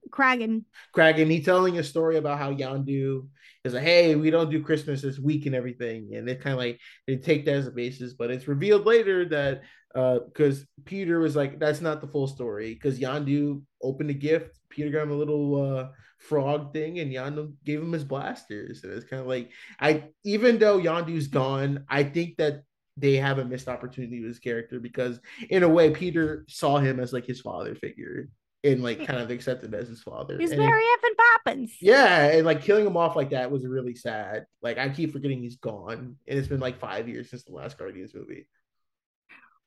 Kraglin. 0.09 0.63
Kraglin, 0.95 1.29
he 1.29 1.41
telling 1.41 1.77
a 1.77 1.83
story 1.83 2.17
about 2.17 2.37
how 2.37 2.53
Yondu 2.53 3.27
is 3.63 3.73
like, 3.73 3.83
hey, 3.83 4.15
we 4.15 4.29
don't 4.29 4.51
do 4.51 4.63
Christmas 4.63 5.01
this 5.01 5.19
week 5.19 5.45
and 5.45 5.55
everything. 5.55 6.13
And 6.15 6.27
they 6.27 6.35
kind 6.35 6.53
of 6.53 6.59
like 6.59 6.79
they 7.07 7.17
take 7.17 7.45
that 7.45 7.55
as 7.55 7.67
a 7.67 7.71
basis, 7.71 8.13
but 8.13 8.31
it's 8.31 8.47
revealed 8.47 8.85
later 8.85 9.25
that 9.29 9.61
uh 9.95 10.19
because 10.25 10.65
Peter 10.85 11.19
was 11.19 11.35
like, 11.35 11.59
that's 11.59 11.81
not 11.81 12.01
the 12.01 12.07
full 12.07 12.27
story. 12.27 12.73
Because 12.73 12.99
Yondu 12.99 13.61
opened 13.81 14.09
a 14.09 14.13
gift, 14.13 14.59
Peter 14.69 14.89
got 14.89 15.03
him 15.03 15.11
a 15.11 15.15
little 15.15 15.61
uh 15.61 15.87
frog 16.19 16.73
thing, 16.73 16.99
and 16.99 17.11
Yondu 17.11 17.53
gave 17.63 17.81
him 17.81 17.93
his 17.93 18.03
blasters. 18.03 18.83
And 18.83 18.93
it's 18.93 19.05
kind 19.05 19.21
of 19.21 19.27
like 19.27 19.51
I 19.79 20.05
even 20.25 20.59
though 20.59 20.79
Yondu's 20.79 21.27
gone, 21.27 21.85
I 21.89 22.03
think 22.03 22.37
that 22.37 22.63
they 22.97 23.15
have 23.15 23.39
a 23.39 23.45
missed 23.45 23.67
opportunity 23.67 24.19
with 24.19 24.27
his 24.27 24.39
character 24.39 24.79
because 24.79 25.19
in 25.49 25.63
a 25.63 25.69
way 25.69 25.89
Peter 25.89 26.45
saw 26.47 26.77
him 26.77 26.99
as 26.99 27.13
like 27.13 27.25
his 27.25 27.41
father 27.41 27.75
figure 27.75 28.29
and 28.63 28.81
like 28.81 28.99
hmm. 28.99 29.05
kind 29.05 29.19
of 29.19 29.29
accepted 29.29 29.73
as 29.73 29.87
his 29.87 30.01
father. 30.01 30.37
He's 30.39 30.51
And 30.51 30.59
Mary 30.59 30.83
effing 30.83 31.17
Poppins. 31.17 31.75
yeah, 31.81 32.27
and 32.27 32.45
like 32.45 32.61
killing 32.61 32.85
him 32.85 32.97
off 32.97 33.15
like 33.15 33.31
that 33.31 33.51
was 33.51 33.65
really 33.65 33.95
sad. 33.95 34.45
Like 34.61 34.77
I 34.77 34.89
keep 34.89 35.11
forgetting 35.11 35.41
he's 35.41 35.57
gone, 35.57 36.15
and 36.27 36.39
it's 36.39 36.47
been 36.47 36.59
like 36.59 36.79
five 36.79 37.07
years 37.07 37.29
since 37.29 37.43
the 37.43 37.53
last 37.53 37.77
Guardians 37.77 38.13
movie. 38.13 38.47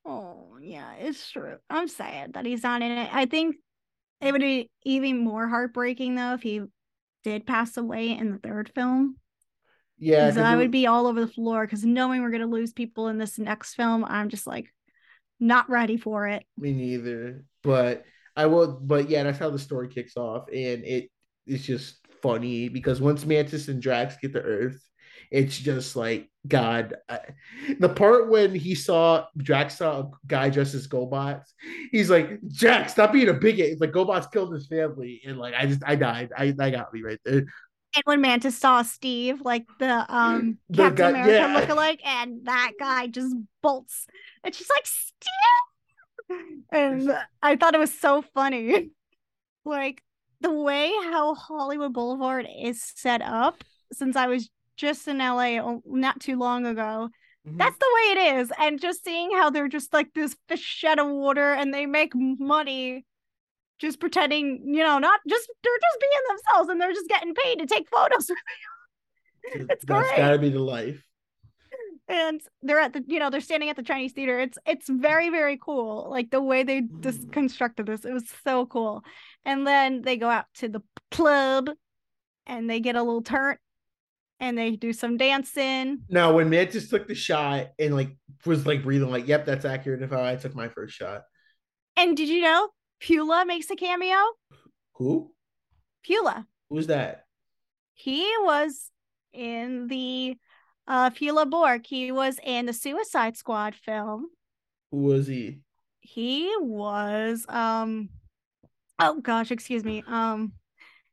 Oh, 0.05 0.57
yeah, 0.61 0.95
it's 0.95 1.31
true. 1.31 1.57
I'm 1.69 1.89
sad 1.89 2.35
that 2.35 2.47
he's 2.47 2.63
not 2.63 2.81
in 2.81 2.93
it. 2.93 3.11
I 3.13 3.27
think 3.27 3.57
it 4.21 4.33
would 4.33 4.41
be 4.41 4.71
even 4.85 5.19
more 5.19 5.47
heartbreaking 5.49 6.15
though 6.15 6.35
if 6.35 6.43
he 6.43 6.63
did 7.25 7.47
pass 7.47 7.77
away 7.77 8.11
in 8.11 8.31
the 8.31 8.39
third 8.39 8.71
film. 8.75 9.17
Yeah, 9.99 10.33
I 10.37 10.57
would 10.57 10.71
be 10.71 10.87
all 10.87 11.07
over 11.07 11.21
the 11.21 11.27
floor 11.27 11.67
because 11.67 11.85
knowing 11.85 12.23
we're 12.23 12.31
gonna 12.31 12.47
lose 12.47 12.73
people 12.73 13.09
in 13.09 13.19
this 13.19 13.39
next 13.39 13.75
film, 13.75 14.05
I'm 14.07 14.29
just 14.29 14.47
like 14.47 14.73
not 15.41 15.69
ready 15.69 15.97
for 15.97 16.29
it. 16.29 16.45
me 16.57 16.73
neither. 16.73 17.45
But 17.63 18.05
I 18.37 18.47
will. 18.47 18.79
But 18.81 19.09
yeah, 19.09 19.23
that's 19.23 19.39
how 19.39 19.51
the 19.51 19.59
story 19.59 19.89
kicks 19.89 20.17
off, 20.17 20.49
and 20.49 20.85
it 20.85 21.11
it's 21.47 21.65
just 21.65 21.99
funny 22.23 22.69
because 22.69 23.01
once 23.01 23.25
Mantis 23.25 23.69
and 23.69 23.81
Drax 23.81 24.17
get 24.21 24.33
to 24.35 24.43
Earth, 24.43 24.83
it's 25.31 25.59
just 25.59 25.97
like 25.97 26.29
God. 26.47 26.95
I, 27.09 27.21
the 27.79 27.89
part 27.89 28.29
when 28.29 28.55
he 28.55 28.75
saw 28.75 29.27
Drax 29.37 29.79
saw 29.79 30.01
a 30.01 30.11
guy 30.27 30.51
dressed 30.51 30.75
as 30.75 30.89
GoBots, 30.89 31.45
he's 31.93 32.11
like, 32.11 32.39
"Jack, 32.49 32.91
stop 32.91 33.13
being 33.13 33.29
a 33.29 33.35
bigot. 33.35 33.71
It's 33.71 33.81
like 33.81 33.93
GoBots 33.93 34.31
killed 34.31 34.53
his 34.53 34.67
family, 34.67 35.23
and 35.27 35.39
like 35.39 35.55
I 35.55 35.67
just 35.67 35.83
I 35.85 35.97
died. 35.97 36.31
I 36.37 36.51
that 36.53 36.71
got 36.71 36.93
me 36.93 37.03
right 37.03 37.21
there. 37.25 37.47
And 37.95 38.03
when 38.05 38.21
Mantis 38.21 38.59
saw 38.59 38.83
Steve, 38.83 39.41
like 39.41 39.65
the 39.79 40.05
um 40.15 40.59
The 40.69 40.77
Captain 40.83 40.97
guy- 40.97 41.21
America 41.21 41.33
yeah. 41.33 41.61
lookalike, 41.67 42.01
and 42.05 42.45
that 42.45 42.73
guy 42.79 43.07
just 43.07 43.35
bolts, 43.63 44.07
and 44.45 44.55
she's 44.55 44.69
like 44.69 44.85
Steve, 44.87 45.31
and 46.73 47.17
I 47.43 47.57
thought 47.57 47.75
it 47.75 47.79
was 47.81 47.99
so 47.99 48.23
funny, 48.35 48.91
like 49.65 50.03
the 50.41 50.53
way 50.53 50.93
how 51.05 51.35
Hollywood 51.35 51.93
Boulevard 51.93 52.47
is 52.63 52.83
set 52.83 53.23
up. 53.23 53.63
Since 53.93 54.17
I 54.17 54.27
was 54.27 54.51
just 54.77 55.07
in 55.09 55.19
LA 55.19 55.79
not 55.85 56.21
too 56.21 56.37
long 56.37 56.67
ago, 56.67 57.09
Mhm. 57.47 57.59
that's 57.59 57.79
the 57.79 57.87
way 57.95 58.21
it 58.21 58.37
is, 58.39 58.53
and 58.59 58.81
just 58.81 59.05
seeing 59.05 59.31
how 59.31 59.51
they're 59.51 59.69
just 59.69 59.93
like 59.93 60.13
this 60.15 60.37
fish 60.49 60.83
out 60.85 60.99
of 60.99 61.07
water, 61.09 61.53
and 61.55 61.73
they 61.73 61.87
make 61.87 62.13
money. 62.15 63.05
Just 63.79 64.01
pretending, 64.01 64.63
you 64.75 64.83
know, 64.83 64.99
not 64.99 65.21
just 65.29 65.49
they're 65.63 65.79
just 65.81 66.01
being 66.01 66.23
themselves 66.29 66.71
and 66.71 66.81
they're 66.81 66.95
just 66.95 67.09
getting 67.09 67.35
paid 67.35 67.59
to 67.59 67.67
take 67.67 67.89
photos 67.91 68.31
it's 69.45 69.85
That's 69.85 69.85
great. 69.85 70.17
gotta 70.17 70.39
be 70.39 70.49
the 70.49 70.59
life. 70.61 71.06
And 72.09 72.41
they're 72.63 72.79
at 72.79 72.93
the 72.93 73.03
you 73.07 73.19
know 73.19 73.31
they're 73.31 73.41
standing 73.41 73.69
at 73.69 73.77
the 73.77 73.83
chinese 73.83 74.13
theater. 74.13 74.39
It's 74.39 74.59
it's 74.65 74.89
very 74.89 75.29
very 75.29 75.59
cool 75.61 76.09
like 76.09 76.31
the 76.31 76.41
way 76.41 76.63
they 76.63 76.83
just 77.01 77.27
mm. 77.27 77.33
constructed 77.33 77.87
this. 77.87 78.05
It 78.05 78.13
was 78.13 78.25
so 78.45 78.67
cool. 78.67 79.03
And 79.45 79.67
then 79.67 80.03
they 80.03 80.17
go 80.17 80.29
out 80.29 80.47
to 80.57 80.69
the 80.69 80.83
club 81.11 81.71
and 82.47 82.71
they 82.71 82.81
get 82.81 82.95
a 82.95 83.03
little 83.03 83.23
turn 83.23 83.57
and 84.39 84.57
they 84.57 84.77
do 84.77 84.93
some 84.93 85.17
dancing. 85.17 86.03
Now, 86.09 86.35
when 86.35 86.49
matt 86.49 86.71
just 86.71 86.91
took 86.91 87.09
the 87.09 87.15
shot 87.15 87.69
and 87.79 87.95
like 87.95 88.17
was 88.45 88.67
like 88.67 88.85
breathing, 88.85 89.11
like, 89.11 89.27
"Yep, 89.27 89.45
that's 89.47 89.65
accurate." 89.65 90.03
If 90.03 90.13
I 90.13 90.37
took 90.37 90.55
my 90.55 90.69
first 90.69 90.95
shot, 90.95 91.23
and 91.97 92.17
did 92.17 92.29
you 92.29 92.43
know 92.43 92.69
Flula 93.03 93.47
makes 93.47 93.69
a 93.71 93.77
cameo? 93.77 94.17
Who? 94.95 95.33
Flula. 96.07 96.47
Who's 96.71 96.87
that? 96.87 97.27
he 97.97 98.31
was 98.41 98.91
in 99.33 99.89
the 99.89 100.37
uh 100.89 101.11
Flula 101.11 101.49
Borg 101.49 101.87
he 101.87 102.13
was 102.13 102.39
in 102.45 102.67
the 102.67 102.73
suicide 102.73 103.37
squad 103.37 103.75
film 103.75 104.27
Who 104.91 104.99
was 104.99 105.27
he? 105.27 105.61
he 106.01 106.53
was 106.61 107.45
um 107.49 108.09
oh 108.99 109.21
gosh 109.21 109.51
excuse 109.51 109.85
me 109.85 110.03
um 110.07 110.53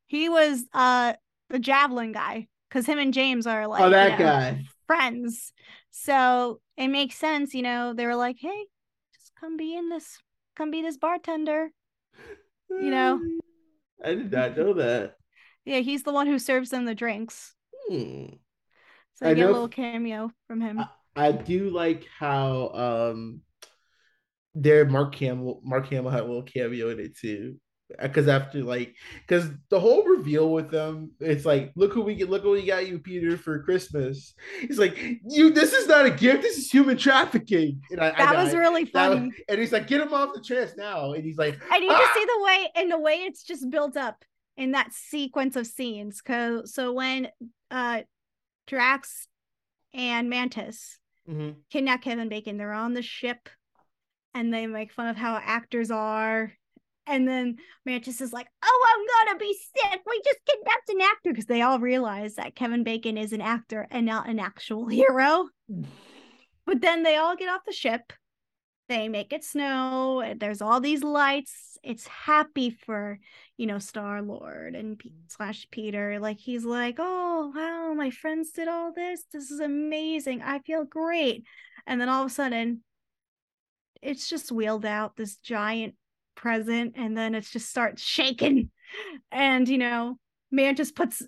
he 0.06 0.30
was 0.30 0.66
uh 0.74 1.14
the 1.50 1.60
javelin 1.60 2.12
guy 2.12 2.48
because 2.70 2.86
him 2.86 3.00
and 3.00 3.14
james 3.14 3.48
are 3.48 3.68
like 3.68 3.82
oh, 3.82 3.86
you 3.86 3.92
that 3.92 4.20
know, 4.20 4.26
guy. 4.26 4.64
friends 4.88 5.52
so 5.92 6.60
it 6.78 6.88
makes 6.90 7.16
sense 7.16 7.54
you 7.54 7.62
know 7.64 7.94
they 7.94 8.06
were 8.06 8.16
like 8.16 8.38
hey 8.40 8.66
just 9.16 9.32
come 9.40 9.58
be 9.58 9.76
in 9.76 9.90
this 9.90 10.20
come 10.56 10.70
be 10.72 10.82
this 10.82 10.98
bartender 10.98 11.70
you 12.70 12.90
know. 12.90 13.20
I 14.04 14.16
did 14.16 14.32
not 14.32 14.58
know 14.58 14.74
that. 14.74 15.16
yeah 15.66 15.80
he's 15.80 16.04
the 16.04 16.12
one 16.14 16.28
who 16.28 16.38
serves 16.40 16.70
them 16.70 16.86
the 16.86 16.96
drinks 16.96 17.54
Hmm. 17.90 18.26
So 19.16 19.28
I 19.28 19.34
get 19.34 19.50
a 19.50 19.52
little 19.52 19.68
cameo 19.68 20.32
from 20.48 20.62
him. 20.62 20.84
I 21.16 21.32
do 21.32 21.70
like 21.70 22.08
how 22.18 22.70
um, 22.70 23.42
their 24.56 24.86
Mark 24.86 25.16
Hamill, 25.16 25.62
Mark 25.64 25.88
Hamill 25.88 26.12
had 26.12 26.22
a 26.22 26.26
little 26.26 26.44
cameo 26.44 26.90
in 26.90 27.00
it 27.00 27.18
too. 27.18 27.58
because 28.02 28.28
after 28.28 28.64
like 28.64 28.96
because 29.28 29.50
the 29.70 29.80
whole 29.80 30.04
reveal 30.04 30.52
with 30.52 30.72
them 30.72 31.12
it's 31.20 31.46
like 31.46 31.72
look 31.76 31.94
who 31.94 32.02
we 32.02 32.16
get 32.16 32.30
look 32.30 32.44
what 32.44 32.54
we 32.54 32.66
got 32.66 32.88
you 32.88 33.00
peter 33.00 33.38
for 33.38 33.62
christmas. 33.64 34.34
He's 34.62 34.80
like 34.80 34.98
you 35.30 35.52
this 35.52 35.74
is 35.74 35.88
not 35.88 36.06
a 36.06 36.10
gift 36.10 36.42
this 36.42 36.58
is 36.58 36.72
human 36.72 36.98
trafficking. 36.98 37.82
And 37.92 38.00
I, 38.00 38.12
that 38.12 38.36
I, 38.36 38.44
was 38.44 38.56
really 38.56 38.86
funny 38.86 39.28
was, 39.28 39.34
and 39.50 39.60
he's 39.60 39.72
like 39.72 39.88
get 39.88 40.02
him 40.02 40.14
off 40.14 40.34
the 40.34 40.42
chest 40.42 40.76
now. 40.78 41.14
And 41.14 41.24
he's 41.24 41.38
like 41.38 41.60
and 41.72 41.84
you 41.84 41.92
ah! 41.92 41.98
just 42.00 42.14
see 42.14 42.26
the 42.26 42.44
way 42.44 42.70
and 42.76 42.92
the 42.92 43.00
way 43.00 43.16
it's 43.16 43.44
just 43.44 43.70
built 43.70 43.98
up 43.98 44.24
in 44.58 44.72
that 44.72 44.94
sequence 44.94 45.56
of 45.56 45.68
scenes. 45.68 46.22
Because 46.22 46.74
so 46.74 46.94
when 46.94 47.28
uh 47.70 48.02
drax 48.68 49.28
and 49.94 50.30
mantis 50.30 50.98
mm-hmm. 51.30 51.52
kidnap 51.70 52.02
kevin 52.02 52.30
bacon 52.30 52.58
they're 52.58 52.74
on 52.74 52.94
the 52.94 53.02
ship 53.02 53.50
and 54.34 54.54
they 54.54 54.66
make 54.66 54.92
fun 54.92 55.08
of 55.08 55.16
how 55.16 55.40
actors 55.42 55.92
are 55.92 56.52
and 57.06 57.28
then 57.28 57.58
Mantis 57.86 58.22
is 58.22 58.34
like, 58.34 58.48
"Oh, 58.64 58.88
I'm 58.90 59.28
gonna 59.28 59.40
be 59.40 59.54
sick. 59.54 60.02
We 60.06 60.22
just 60.24 60.40
kidnapped 60.46 60.90
an 60.90 61.02
actor," 61.02 61.32
because 61.32 61.46
they 61.46 61.62
all 61.62 61.80
realize 61.80 62.36
that 62.36 62.56
Kevin 62.56 62.84
Bacon 62.84 63.18
is 63.18 63.34
an 63.34 63.42
actor 63.42 63.88
and 63.92 64.06
not 64.06 64.30
an 64.30 64.40
actual 64.40 64.88
hero. 64.88 65.50
but 66.66 66.82
then 66.82 67.04
they 67.04 67.18
all 67.18 67.36
get 67.36 67.50
off 67.50 67.66
the 67.66 67.74
ship. 67.74 68.14
They 68.90 69.08
make 69.08 69.32
it 69.34 69.44
snow. 69.44 70.36
There's 70.38 70.62
all 70.62 70.80
these 70.82 71.04
lights. 71.04 71.78
It's 71.84 72.08
happy 72.08 72.70
for 72.70 73.20
you 73.58 73.66
know 73.66 73.80
Star 73.80 74.22
Lord 74.22 74.76
and 74.76 75.00
P- 75.00 75.14
slash 75.28 75.68
Peter. 75.72 76.20
Like 76.20 76.38
he's 76.40 76.66
like, 76.66 76.96
"Oh 77.00 77.52
wow, 77.56 77.94
my 77.96 78.10
friends 78.12 78.52
did 78.52 78.68
all 78.68 78.94
this. 78.94 79.24
This 79.32 79.52
is 79.52 79.60
amazing. 79.60 80.42
I 80.42 80.60
feel 80.60 80.84
great." 80.86 81.46
And 81.88 82.00
then 82.00 82.10
all 82.10 82.24
of 82.24 82.28
a 82.28 82.34
sudden, 82.34 82.84
it's 84.02 84.30
just 84.30 84.52
wheeled 84.52 84.86
out 84.86 85.16
this 85.16 85.38
giant 85.38 85.96
present 86.36 86.94
and 86.98 87.18
then 87.18 87.36
it 87.36 87.46
just 87.46 87.70
starts 87.70 88.02
shaking 88.02 88.70
and 89.32 89.70
you 89.70 89.78
know 89.78 90.18
man 90.52 90.76
just 90.76 90.96
puts 90.96 91.22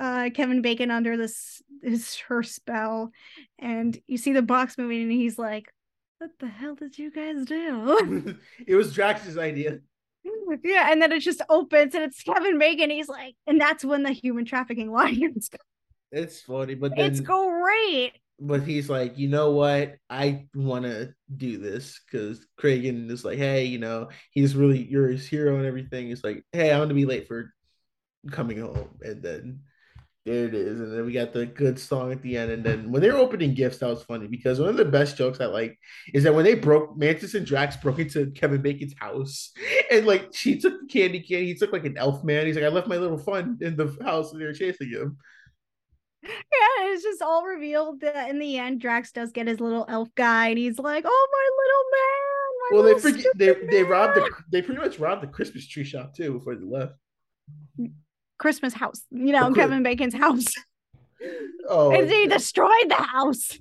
uh 0.00 0.30
kevin 0.34 0.62
bacon 0.62 0.90
under 0.90 1.16
this 1.16 1.62
his 1.82 2.16
her 2.16 2.42
spell 2.42 3.10
and 3.58 3.98
you 4.06 4.16
see 4.16 4.32
the 4.32 4.42
box 4.42 4.78
moving 4.78 5.02
and 5.02 5.12
he's 5.12 5.38
like 5.38 5.66
what 6.18 6.30
the 6.38 6.48
hell 6.48 6.74
did 6.74 6.98
you 6.98 7.10
guys 7.10 7.44
do? 7.44 8.36
It 8.66 8.74
was 8.74 8.92
drax's 8.92 9.38
idea. 9.38 9.78
Yeah 10.64 10.90
and 10.90 11.02
then 11.02 11.12
it 11.12 11.20
just 11.20 11.42
opens 11.48 11.94
and 11.94 12.04
it's 12.04 12.22
kevin 12.22 12.58
bacon 12.58 12.90
he's 12.90 13.08
like 13.08 13.34
and 13.48 13.60
that's 13.60 13.84
when 13.84 14.04
the 14.04 14.12
human 14.12 14.44
trafficking 14.44 14.90
line 14.90 15.34
it's 16.12 16.40
funny 16.40 16.74
but 16.74 16.96
then, 16.96 17.10
it's 17.10 17.20
great. 17.20 18.12
But 18.38 18.62
he's 18.62 18.90
like, 18.90 19.16
you 19.16 19.28
know 19.28 19.52
what? 19.52 19.96
I 20.10 20.46
want 20.54 20.84
to 20.84 21.14
do 21.34 21.58
this 21.58 22.00
because 22.04 22.46
Kraglin 22.60 23.10
is 23.10 23.24
like, 23.24 23.38
hey, 23.38 23.64
you 23.64 23.78
know, 23.78 24.08
he's 24.30 24.54
really 24.54 24.82
you're 24.82 25.08
his 25.08 25.26
hero 25.26 25.56
and 25.56 25.66
everything. 25.66 26.08
He's 26.08 26.22
like, 26.22 26.44
hey, 26.52 26.72
I'm 26.72 26.80
gonna 26.80 26.94
be 26.94 27.06
late 27.06 27.26
for 27.28 27.52
coming 28.30 28.60
home, 28.60 28.88
and 29.00 29.22
then 29.22 29.60
there 30.26 30.46
it 30.46 30.54
is, 30.54 30.80
and 30.80 30.92
then 30.92 31.06
we 31.06 31.12
got 31.12 31.32
the 31.32 31.46
good 31.46 31.78
song 31.78 32.12
at 32.12 32.20
the 32.20 32.36
end, 32.36 32.50
and 32.50 32.62
then 32.64 32.90
when 32.90 33.00
they 33.00 33.10
were 33.10 33.16
opening 33.16 33.54
gifts, 33.54 33.78
that 33.78 33.88
was 33.88 34.02
funny 34.02 34.26
because 34.26 34.60
one 34.60 34.68
of 34.68 34.76
the 34.76 34.84
best 34.84 35.16
jokes 35.16 35.40
I 35.40 35.46
like 35.46 35.78
is 36.12 36.24
that 36.24 36.34
when 36.34 36.44
they 36.44 36.54
broke 36.54 36.98
Mantis 36.98 37.34
and 37.34 37.46
Drax 37.46 37.76
broke 37.76 38.00
into 38.00 38.30
Kevin 38.32 38.60
Bacon's 38.60 38.94
house, 38.98 39.52
and 39.90 40.06
like 40.06 40.28
she 40.34 40.58
took 40.58 40.80
the 40.80 40.86
candy 40.86 41.20
cane, 41.20 41.46
he 41.46 41.54
took 41.54 41.72
like 41.72 41.86
an 41.86 41.96
elf 41.96 42.22
man. 42.24 42.46
He's 42.46 42.56
like, 42.56 42.64
I 42.64 42.68
left 42.68 42.88
my 42.88 42.96
little 42.96 43.18
fun 43.18 43.58
in 43.60 43.76
the 43.76 43.96
house, 44.04 44.32
and 44.32 44.40
they 44.40 44.46
were 44.46 44.52
chasing 44.52 44.90
him 44.90 45.16
yeah, 46.26 46.92
it's 46.92 47.02
just 47.02 47.22
all 47.22 47.44
revealed 47.44 48.00
that 48.00 48.30
in 48.30 48.38
the 48.38 48.58
end, 48.58 48.80
Drax 48.80 49.12
does 49.12 49.32
get 49.32 49.46
his 49.46 49.60
little 49.60 49.86
elf 49.88 50.08
guy, 50.14 50.48
and 50.48 50.58
he's 50.58 50.78
like, 50.78 51.04
"Oh, 51.06 51.28
my 51.32 51.48
little 51.62 51.84
man!" 51.92 52.16
My 52.58 52.68
well, 52.72 52.82
they 52.82 53.00
forget 53.00 53.32
they 53.36 53.60
man. 53.60 53.70
they 53.70 53.82
robbed 53.82 54.16
the 54.16 54.30
they 54.50 54.62
pretty 54.62 54.80
much 54.80 54.98
robbed 54.98 55.22
the 55.22 55.28
Christmas 55.28 55.66
tree 55.66 55.84
shop 55.84 56.14
too 56.14 56.34
before 56.34 56.56
they 56.56 56.64
left. 56.64 56.94
Christmas 58.38 58.74
house, 58.74 59.02
you 59.10 59.32
know, 59.32 59.52
Kevin 59.52 59.82
Bacon's 59.82 60.14
house. 60.14 60.54
Oh, 61.68 61.90
and 61.90 62.08
he 62.08 62.26
destroyed 62.26 62.88
the 62.88 62.94
house, 62.94 63.58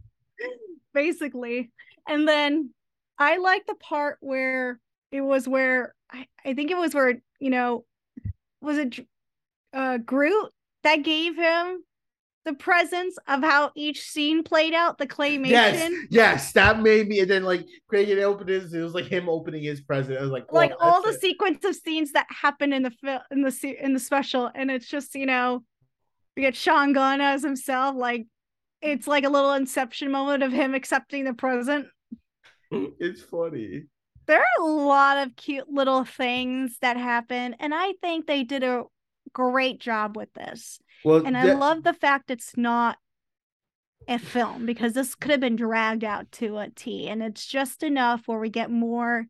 basically. 0.94 1.72
And 2.08 2.28
then 2.28 2.72
I 3.18 3.38
like 3.38 3.66
the 3.66 3.76
part 3.76 4.18
where 4.20 4.80
it 5.12 5.22
was 5.22 5.48
where 5.48 5.96
I, 6.12 6.28
I 6.46 6.54
think 6.54 6.70
it 6.70 6.78
was 6.78 6.94
where 6.94 7.22
you 7.40 7.50
know 7.50 7.86
was 8.62 8.78
it 8.78 9.08
uh 9.74 9.98
Groot 9.98 10.52
that 10.84 10.98
gave 10.98 11.36
him 11.36 11.84
the 12.46 12.54
presence 12.54 13.18
of 13.28 13.42
how 13.42 13.72
each 13.76 14.02
scene 14.02 14.44
played 14.44 14.74
out, 14.74 15.00
the 15.00 15.08
claymation. 15.08 15.50
Yes, 15.50 15.92
yes, 16.10 16.52
that 16.54 16.80
made 16.80 17.08
me. 17.08 17.20
And 17.20 17.30
then 17.30 17.44
like 17.44 17.66
Craig 17.88 18.08
it 18.08 18.22
opened 18.22 18.50
his, 18.50 18.74
it 18.74 18.82
was 18.82 18.94
like 18.94 19.06
him 19.06 19.28
opening 19.28 19.64
his 19.64 19.82
present. 19.82 20.20
I 20.20 20.22
was 20.22 20.32
like, 20.32 20.46
oh, 20.50 20.56
like 20.56 20.72
all 20.80 21.02
the 21.02 21.10
it. 21.10 21.22
sequence 21.22 21.66
of 21.66 21.76
scenes 21.76 22.12
that 22.12 22.28
happened 22.30 22.74
in 22.74 22.84
the 22.84 22.92
film 22.92 23.20
in 23.32 23.42
the 23.42 23.76
in 23.84 23.94
the 23.94 24.00
special, 24.00 24.50
and 24.54 24.70
it's 24.70 24.88
just 24.88 25.16
you 25.16 25.26
know, 25.26 25.64
we 26.36 26.44
get 26.44 26.56
Sean 26.56 26.94
Gunn 26.94 27.20
as 27.20 27.44
himself. 27.44 27.96
Like 27.96 28.28
it's 28.82 29.08
like 29.08 29.24
a 29.24 29.30
little 29.30 29.54
inception 29.54 30.12
moment 30.12 30.44
of 30.44 30.52
him 30.52 30.76
accepting 30.76 31.26
the 31.26 31.34
present. 31.34 31.88
It's 33.00 33.22
funny. 33.22 33.84
There 34.26 34.40
are 34.40 34.62
a 34.62 34.66
lot 34.66 35.26
of 35.26 35.36
cute 35.36 35.70
little 35.70 36.04
things 36.04 36.78
that 36.82 36.98
happen, 36.98 37.56
and 37.60 37.74
I 37.74 37.94
think 38.02 38.26
they 38.26 38.44
did 38.44 38.64
a 38.64 38.84
great 39.32 39.80
job 39.80 40.18
with 40.18 40.34
this. 40.34 40.80
Well, 41.06 41.26
and 41.26 41.38
I 41.38 41.54
love 41.54 41.84
the 41.84 41.94
fact 41.94 42.32
it's 42.32 42.58
not 42.58 42.98
a 44.08 44.18
film 44.18 44.66
because 44.66 44.94
this 44.94 45.14
could 45.14 45.32
have 45.32 45.40
been 45.40 45.56
dragged 45.56 46.04
out 46.04 46.32
to 46.34 46.58
a 46.58 46.70
T, 46.70 47.08
and 47.08 47.22
it's 47.22 47.46
just 47.46 47.84
enough 47.84 48.28
where 48.28 48.40
we 48.40 48.50
get 48.50 48.72
more 48.72 49.28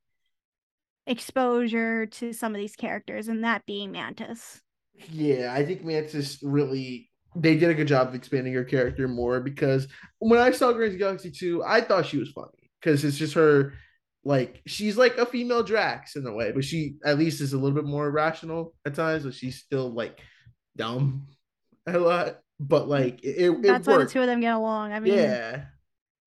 exposure 1.05 2.05
to 2.05 2.31
some 2.31 2.55
of 2.55 2.59
these 2.59 2.77
characters, 2.77 3.27
and 3.27 3.43
that 3.43 3.65
being 3.65 3.91
Mantis. 3.91 4.61
Yeah, 5.11 5.53
I 5.53 5.65
think 5.65 5.83
Mantis 5.83 6.39
really 6.41 7.11
they 7.35 7.57
did 7.57 7.69
a 7.69 7.73
good 7.73 7.89
job 7.89 8.07
of 8.07 8.15
expanding 8.15 8.53
her 8.53 8.63
character 8.63 9.09
more 9.09 9.41
because 9.41 9.89
when 10.19 10.39
I 10.39 10.51
saw 10.51 10.71
Guardians 10.71 10.97
Galaxy 10.97 11.29
2, 11.29 11.63
I 11.65 11.81
thought 11.81 12.05
she 12.05 12.17
was 12.17 12.31
funny 12.31 12.71
because 12.79 13.03
it's 13.03 13.17
just 13.17 13.33
her 13.33 13.73
like 14.23 14.61
she's 14.65 14.95
like 14.97 15.17
a 15.17 15.25
female 15.25 15.61
Drax 15.61 16.15
in 16.15 16.25
a 16.25 16.33
way, 16.33 16.53
but 16.53 16.63
she 16.63 16.95
at 17.03 17.19
least 17.19 17.41
is 17.41 17.51
a 17.51 17.57
little 17.57 17.75
bit 17.75 17.83
more 17.83 18.09
rational 18.09 18.73
at 18.85 18.95
times, 18.95 19.25
but 19.25 19.33
she's 19.33 19.57
still 19.57 19.91
like 19.91 20.19
dumb 20.77 21.27
a 21.87 21.97
lot, 21.97 22.39
but 22.59 22.85
mm. 22.85 22.89
like 22.89 23.23
it, 23.23 23.41
it 23.41 23.61
that's 23.61 23.87
why 23.87 23.97
the 23.97 24.05
two 24.05 24.21
of 24.21 24.27
them 24.27 24.41
get 24.41 24.53
along. 24.53 24.93
I 24.93 24.99
mean, 24.99 25.15
yeah. 25.15 25.65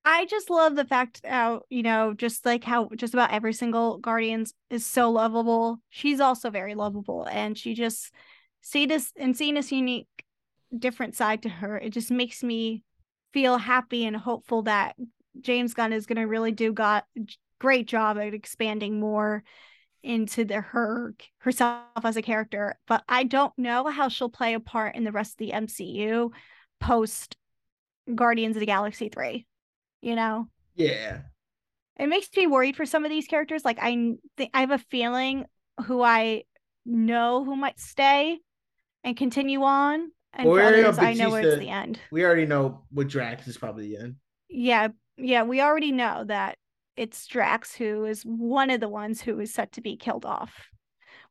I 0.05 0.25
just 0.27 0.49
love 0.49 0.77
the 0.77 0.85
fact 0.85 1.21
how 1.25 1.63
you 1.69 1.83
know, 1.83 2.15
just 2.15 2.47
like 2.47 2.65
how 2.65 2.89
just 2.97 3.15
about 3.15 3.33
every 3.33 3.53
single 3.53 3.99
Guardians 3.99 4.55
is 4.71 4.87
so 4.87 5.11
lovable. 5.11 5.81
She's 5.91 6.21
also 6.21 6.51
very 6.51 6.75
lovable, 6.75 7.27
and 7.31 7.57
she 7.57 7.75
just 7.75 8.13
see 8.63 8.87
this 8.87 9.13
and 9.17 9.37
seeing 9.37 9.55
this 9.55 9.73
unique, 9.73 10.09
different 10.77 11.15
side 11.15 11.43
to 11.43 11.49
her. 11.49 11.79
It 11.79 11.91
just 11.91 12.11
makes 12.11 12.43
me 12.43 12.83
feel 13.33 13.59
happy 13.59 14.07
and 14.07 14.17
hopeful 14.17 14.63
that 14.63 14.97
James 15.41 15.75
Gunn 15.75 15.93
is 15.93 16.07
going 16.07 16.17
to 16.17 16.25
really 16.25 16.53
do 16.53 16.73
got 16.73 17.05
great 17.61 17.87
job 17.87 18.19
at 18.19 18.35
expanding 18.35 19.01
more 19.01 19.43
into 20.03 20.45
the 20.45 20.61
her 20.61 21.15
herself 21.39 21.83
as 22.05 22.17
a 22.17 22.23
character 22.23 22.79
but 22.87 23.03
i 23.09 23.25
don't 23.25 23.53
know 23.59 23.87
how 23.87 24.09
she'll 24.09 24.29
play 24.29 24.55
a 24.55 24.61
part 24.61 24.95
in 24.95 25.05
the 25.05 25.13
rest 25.13 25.33
of 25.33 25.39
the 25.39 25.53
mcu 25.53 26.31
post 26.81 27.37
guardians 28.15 28.57
of 28.57 28.61
the 28.61 28.67
galaxy 28.67 29.09
3 29.09 29.47
you 30.01 30.15
know? 30.15 30.49
Yeah. 30.77 31.23
It 31.99 32.09
makes 32.09 32.29
me 32.37 32.47
worried 32.47 32.77
for 32.77 32.87
some 32.87 33.05
of 33.05 33.11
these 33.11 33.27
characters 33.27 33.65
like 33.65 33.79
i 33.81 33.91
think 34.37 34.51
i 34.55 34.61
have 34.61 34.71
a 34.71 34.79
feeling 34.79 35.47
who 35.87 36.03
i 36.03 36.45
know 36.87 37.45
who 37.45 37.57
might 37.57 37.81
stay 37.81 38.39
and 39.03 39.17
continue 39.17 39.63
on 39.63 40.11
and 40.33 40.49
well, 40.49 40.67
others 40.67 40.99
i 40.99 41.13
know 41.13 41.31
where 41.31 41.43
it's 41.43 41.59
the 41.59 41.69
end. 41.69 41.99
we 42.13 42.25
already 42.25 42.47
know 42.47 42.83
what 42.91 43.09
drax 43.09 43.49
is 43.49 43.59
probably 43.59 43.89
the 43.89 43.97
end. 43.97 44.17
Yeah 44.49 44.89
yeah 45.17 45.43
we 45.43 45.61
already 45.61 45.91
know 45.91 46.25
that 46.29 46.57
it's 46.99 47.27
Drax 47.27 47.75
who 47.75 48.05
is 48.05 48.23
one 48.25 48.71
of 48.71 48.81
the 48.81 48.89
ones 48.89 49.21
who 49.21 49.39
is 49.39 49.55
set 49.55 49.73
to 49.73 49.81
be 49.81 49.97
killed 49.97 50.27
off, 50.27 50.67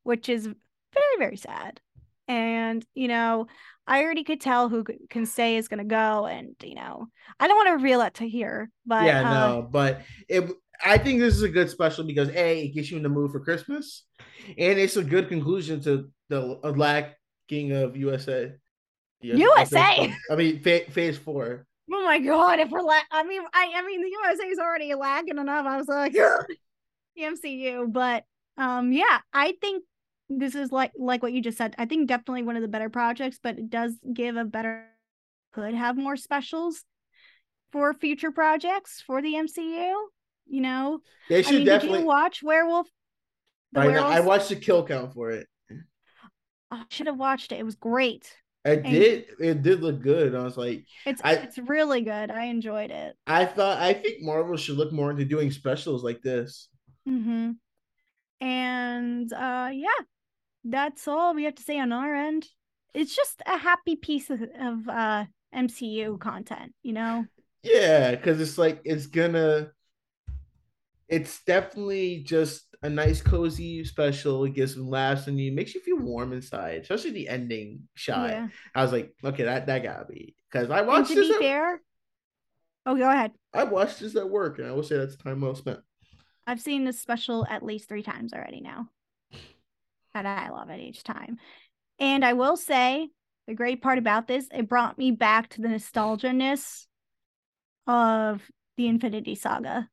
which 0.04 0.30
is 0.30 0.46
very, 0.46 1.18
very 1.20 1.36
sad. 1.36 1.82
And, 2.30 2.86
you 2.94 3.08
know, 3.08 3.48
I 3.86 4.02
already 4.02 4.24
could 4.24 4.42
tell 4.42 4.70
who 4.70 4.86
can 5.10 5.26
say 5.26 5.58
is 5.58 5.68
going 5.68 5.80
to 5.80 5.84
go. 5.84 6.26
And, 6.26 6.56
you 6.64 6.76
know, 6.76 7.08
I 7.40 7.48
don't 7.48 7.58
want 7.58 7.68
to 7.68 7.74
reveal 7.74 8.00
that 8.00 8.16
to 8.16 8.28
here, 8.28 8.70
but. 8.86 9.04
Yeah, 9.04 9.30
uh, 9.30 9.48
no, 9.48 9.70
but 9.70 10.02
it, 10.30 10.50
I 10.84 10.98
think 10.98 11.20
this 11.20 11.36
is 11.36 11.44
a 11.44 11.50
good 11.50 11.70
special 11.70 12.06
because 12.06 12.30
A, 12.30 12.64
it 12.64 12.74
gets 12.74 12.90
you 12.90 12.98
in 12.98 13.04
the 13.04 13.10
mood 13.10 13.32
for 13.32 13.42
Christmas. 13.42 14.06
And 14.58 14.80
it's 14.80 14.96
a 14.96 15.04
good 15.04 15.28
conclusion 15.28 15.82
to 15.82 16.10
the 16.30 16.60
lacking 16.64 17.74
of 17.74 17.98
USA. 17.98 18.54
USA. 19.22 20.16
I 20.32 20.36
mean, 20.36 20.62
phase 20.62 21.18
four. 21.18 21.66
Oh 21.92 22.04
my 22.04 22.20
god! 22.20 22.60
If 22.60 22.70
we're 22.70 22.82
la- 22.82 23.00
I 23.12 23.24
mean, 23.24 23.42
I 23.54 23.72
I 23.76 23.82
mean, 23.86 24.02
the 24.02 24.10
USA 24.10 24.46
is 24.48 24.60
already 24.60 24.94
lagging 24.94 25.38
enough. 25.38 25.66
I 25.66 25.78
was 25.78 25.88
like, 25.88 26.14
the 26.14 27.24
MCU, 27.24 27.92
but 27.92 28.24
um, 28.58 28.92
yeah, 28.92 29.20
I 29.34 29.54
think 29.62 29.84
this 30.30 30.56
is 30.56 30.72
like 30.72 30.92
like 30.98 31.24
what 31.24 31.34
you 31.34 31.42
just 31.42 31.58
said. 31.58 31.76
I 31.78 31.86
think 31.86 32.08
definitely 32.08 32.44
one 32.44 32.56
of 32.56 32.62
the 32.62 32.68
better 32.68 32.90
projects, 32.90 33.40
but 33.42 33.58
it 33.58 33.70
does 33.70 33.94
give 34.14 34.36
a 34.36 34.46
better 34.46 34.86
could 35.54 35.74
have 35.74 35.98
more 35.98 36.16
specials 36.16 36.84
for 37.72 37.94
future 37.94 38.32
projects 38.32 39.02
for 39.06 39.22
the 39.22 39.36
MCU. 39.36 39.94
You 40.46 40.62
know, 40.62 41.00
they 41.30 41.42
should 41.42 41.56
I 41.56 41.58
mean, 41.58 41.66
definitely 41.66 42.04
watch 42.04 42.42
Werewolf 42.44 42.88
The 43.74 43.82
I, 43.82 43.88
know. 43.88 44.06
I 44.06 44.20
watched 44.22 44.50
the 44.50 44.56
kill 44.56 44.86
count 44.86 45.14
for 45.14 45.32
it. 45.32 45.48
I 46.70 46.84
should 46.90 47.08
have 47.08 47.18
watched 47.18 47.52
it. 47.52 47.60
It 47.60 47.66
was 47.66 47.76
great. 47.76 48.34
It 48.66 48.80
And- 48.80 48.84
did. 48.84 49.26
It 49.40 49.62
did 49.64 49.82
look 49.82 50.02
good. 50.02 50.36
I 50.36 50.44
was 50.44 50.58
like, 50.58 50.86
It's 51.06 51.22
I- 51.24 51.34
it's 51.36 51.58
really 51.58 52.02
good. 52.02 52.32
I 52.32 52.46
enjoyed 52.46 52.92
it. 52.92 53.16
I 53.26 53.46
thought. 53.46 53.80
I 53.80 53.94
think 53.94 54.22
Marvel 54.22 54.58
should 54.58 54.78
look 54.78 54.92
more 54.92 55.10
into 55.12 55.26
doing 55.26 55.52
specials 55.52 56.04
like 56.04 56.22
this. 56.22 56.68
Mm-hmm. 57.08 57.52
And 58.42 59.34
uh 59.34 59.70
yeah, 59.74 60.04
that's 60.64 61.08
all 61.08 61.34
we 61.34 61.46
have 61.46 61.56
to 61.56 61.64
say 61.64 61.80
on 61.80 61.92
our 61.92 62.14
end. 62.14 62.46
It's 62.94 63.16
just 63.16 63.42
a 63.46 63.58
happy 63.58 63.96
piece 63.96 64.30
of, 64.30 64.42
of 64.42 64.90
uh 64.90 65.26
MCU 65.56 66.20
content, 66.20 66.74
you 66.84 66.94
know? 66.94 67.26
Yeah, 67.64 68.12
because 68.12 68.40
it's 68.42 68.58
like 68.58 68.82
it's 68.84 69.08
gonna. 69.08 69.72
It's 71.08 71.42
definitely 71.46 72.24
just 72.24 72.67
a 72.84 72.90
nice, 72.90 73.22
cozy 73.22 73.84
special. 73.84 74.44
It 74.46 74.54
gives 74.54 74.74
some 74.74 74.90
laughs 74.90 75.28
and 75.28 75.40
you 75.40 75.52
makes 75.52 75.74
you 75.76 75.82
feel 75.82 75.98
warm 75.98 76.34
inside, 76.34 76.82
especially 76.82 77.12
the 77.12 77.30
ending 77.30 77.88
shot. 77.96 78.30
Yeah. 78.30 78.48
I 78.76 78.82
was 78.84 78.92
like, 78.92 79.14
okay, 79.24 79.44
that 79.44 79.68
that 79.68 79.84
gotta 79.84 80.06
be 80.06 80.36
because 80.52 80.70
I 80.70 80.80
And 80.80 80.88
watched 80.88 81.10
to 81.10 81.16
be 81.16 81.34
At, 81.34 81.40
fair, 81.40 81.82
oh 82.86 82.96
go 82.96 83.10
ahead. 83.10 83.32
I 83.54 83.64
watched 83.64 84.00
this 84.00 84.16
at 84.16 84.30
work, 84.30 84.60
and 84.60 84.68
I 84.68 84.72
will 84.72 84.84
say 84.84 84.98
that's 84.98 85.16
time 85.16 85.42
well 85.42 85.56
spent. 85.56 85.80
I've 86.46 86.62
seen 86.62 86.86
this 86.86 87.00
special 87.00 87.46
at 87.50 87.64
least 87.64 87.90
three 87.90 88.04
times 88.04 88.34
already 88.34 88.62
now. 88.62 88.90
And 90.14 90.28
I 90.28 90.50
love 90.50 90.70
it 90.70 90.80
each 90.80 91.04
time. 91.04 91.38
And 92.00 92.24
I 92.24 92.34
will 92.34 92.58
say 92.58 93.10
the 93.48 93.54
great 93.54 93.82
part 93.82 93.98
about 93.98 94.28
this, 94.28 94.48
it 94.54 94.70
brought 94.70 94.98
me 94.98 95.12
back 95.12 95.50
to 95.50 95.62
the 95.62 95.70
nostalgia-ness 95.70 96.88
of 97.86 98.42
the 98.78 98.88
Infinity 98.88 99.36
Saga. 99.36 99.90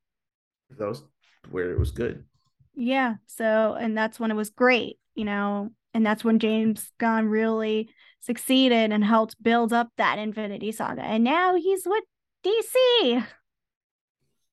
That 0.79 0.89
was 0.89 1.03
where 1.51 1.73
it 1.73 1.79
was 1.79 1.91
good. 1.91 2.25
Yeah. 2.75 3.15
So, 3.27 3.77
and 3.79 3.97
that's 3.97 4.19
when 4.19 4.31
it 4.31 4.35
was 4.37 4.51
great, 4.51 4.99
you 5.15 5.25
know, 5.25 5.71
and 5.93 6.05
that's 6.05 6.25
when 6.25 6.39
James 6.39 6.91
Gunn 6.99 7.27
really 7.27 7.89
succeeded 8.21 8.91
and 8.93 9.05
helped 9.05 9.43
build 9.43 9.73
up 9.73 9.91
that 9.97 10.19
Infinity 10.19 10.73
Saga. 10.73 11.03
And 11.03 11.25
now 11.25 11.55
he's 11.55 11.83
with 11.87 12.05
DC. 12.45 13.27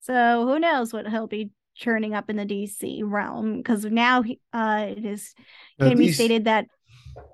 So 0.01 0.45
who 0.45 0.60
knows 0.60 0.93
what 0.93 1.07
he'll 1.07 1.27
be 1.27 1.51
churning 1.75 2.13
up 2.13 2.29
in 2.29 2.36
the 2.36 2.45
DC 2.45 3.01
realm 3.03 3.57
because 3.57 3.86
now 3.86 4.21
he, 4.21 4.39
uh, 4.53 4.88
it 4.89 5.05
is 5.05 5.34
can 5.79 5.97
be 5.97 6.12
stated 6.12 6.45
that 6.45 6.67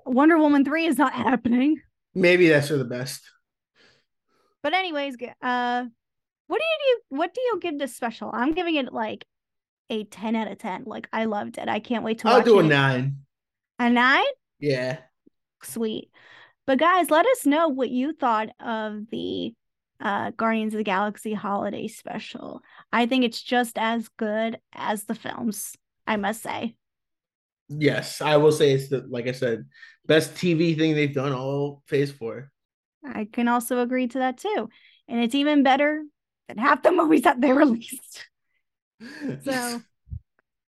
Wonder 0.06 0.38
Woman 0.38 0.64
3 0.64 0.86
is 0.86 0.98
not 0.98 1.12
happening. 1.14 1.80
Maybe 2.14 2.48
that's 2.48 2.68
for 2.68 2.76
the 2.76 2.84
best. 2.84 3.22
But 4.62 4.74
anyways, 4.74 5.16
uh 5.42 5.84
what 6.46 6.60
do 6.60 6.64
you 6.64 7.00
do 7.10 7.16
what 7.16 7.34
do 7.34 7.40
you 7.40 7.58
give 7.60 7.78
this 7.78 7.94
special? 7.94 8.30
I'm 8.32 8.52
giving 8.52 8.76
it 8.76 8.92
like 8.92 9.24
a 9.90 10.04
10 10.04 10.36
out 10.36 10.50
of 10.50 10.58
10. 10.58 10.84
Like 10.86 11.08
I 11.12 11.24
loved 11.26 11.58
it. 11.58 11.68
I 11.68 11.80
can't 11.80 12.04
wait 12.04 12.20
to 12.20 12.28
I'll 12.28 12.42
do 12.42 12.58
a 12.60 12.62
it. 12.62 12.68
nine. 12.68 13.18
A 13.78 13.90
9? 13.90 14.24
Yeah. 14.60 14.98
Sweet. 15.62 16.10
But 16.66 16.78
guys, 16.78 17.10
let 17.10 17.26
us 17.26 17.46
know 17.46 17.68
what 17.68 17.90
you 17.90 18.12
thought 18.12 18.50
of 18.60 19.08
the 19.10 19.54
uh 20.00 20.30
Guardians 20.32 20.74
of 20.74 20.78
the 20.78 20.84
Galaxy 20.84 21.34
holiday 21.34 21.88
special. 21.88 22.62
I 22.92 23.06
think 23.06 23.24
it's 23.24 23.42
just 23.42 23.78
as 23.78 24.08
good 24.16 24.60
as 24.72 25.04
the 25.04 25.14
films, 25.14 25.76
I 26.06 26.16
must 26.16 26.42
say. 26.42 26.76
Yes, 27.68 28.20
I 28.20 28.36
will 28.38 28.52
say 28.52 28.72
it's 28.72 28.88
the 28.88 29.06
like 29.08 29.26
I 29.26 29.32
said, 29.32 29.66
best 30.06 30.34
TV 30.34 30.76
thing 30.76 30.94
they've 30.94 31.12
done 31.14 31.32
all 31.32 31.82
phase 31.86 32.10
four. 32.10 32.50
I 33.04 33.26
can 33.30 33.48
also 33.48 33.80
agree 33.80 34.08
to 34.08 34.18
that 34.18 34.38
too. 34.38 34.68
And 35.06 35.22
it's 35.22 35.34
even 35.34 35.62
better 35.62 36.02
than 36.48 36.58
half 36.58 36.82
the 36.82 36.92
movies 36.92 37.22
that 37.22 37.40
they 37.40 37.52
released. 37.52 38.26
So, 39.44 39.80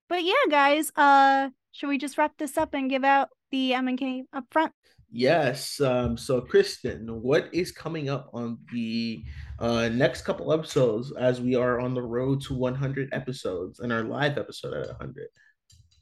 but 0.09 0.23
yeah, 0.23 0.33
guys, 0.49 0.91
uh, 0.95 1.49
should 1.71 1.89
we 1.89 1.97
just 1.97 2.17
wrap 2.17 2.37
this 2.37 2.57
up 2.57 2.73
and 2.73 2.89
give 2.89 3.03
out 3.03 3.29
the 3.51 3.73
M 3.73 3.87
and 3.87 3.97
K 3.97 4.23
up 4.33 4.45
front? 4.51 4.71
yes. 5.11 5.79
Um, 5.79 6.17
so 6.17 6.41
Kristin, 6.41 7.09
what 7.09 7.49
is 7.53 7.71
coming 7.71 8.09
up 8.09 8.29
on 8.33 8.57
the 8.71 9.23
uh 9.59 9.89
next 9.89 10.23
couple 10.23 10.51
episodes 10.51 11.13
as 11.17 11.39
we 11.39 11.55
are 11.55 11.79
on 11.79 11.93
the 11.93 12.01
road 12.01 12.41
to 12.41 12.53
100 12.53 13.09
episodes 13.13 13.79
and 13.79 13.93
our 13.93 14.03
live 14.03 14.37
episode 14.37 14.73
at 14.73 14.87
100? 14.87 15.27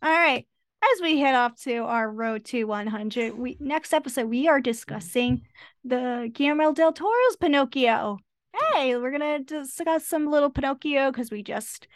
All 0.01 0.11
right. 0.11 0.47
As 0.83 1.01
we 1.01 1.19
head 1.19 1.35
off 1.35 1.55
to 1.61 1.77
our 1.77 2.11
road 2.11 2.43
to 2.45 2.65
100, 2.65 3.37
we 3.37 3.57
next 3.59 3.93
episode 3.93 4.27
we 4.29 4.47
are 4.47 4.59
discussing 4.59 5.43
the 5.85 6.29
Guillermo 6.33 6.73
del 6.73 6.91
Toro's 6.91 7.37
Pinocchio. 7.37 8.19
Hey, 8.53 8.95
we're 8.95 9.11
gonna 9.11 9.39
discuss 9.39 10.05
some 10.07 10.27
little 10.29 10.49
Pinocchio 10.49 11.11
because 11.11 11.31
we 11.31 11.43
just 11.43 11.87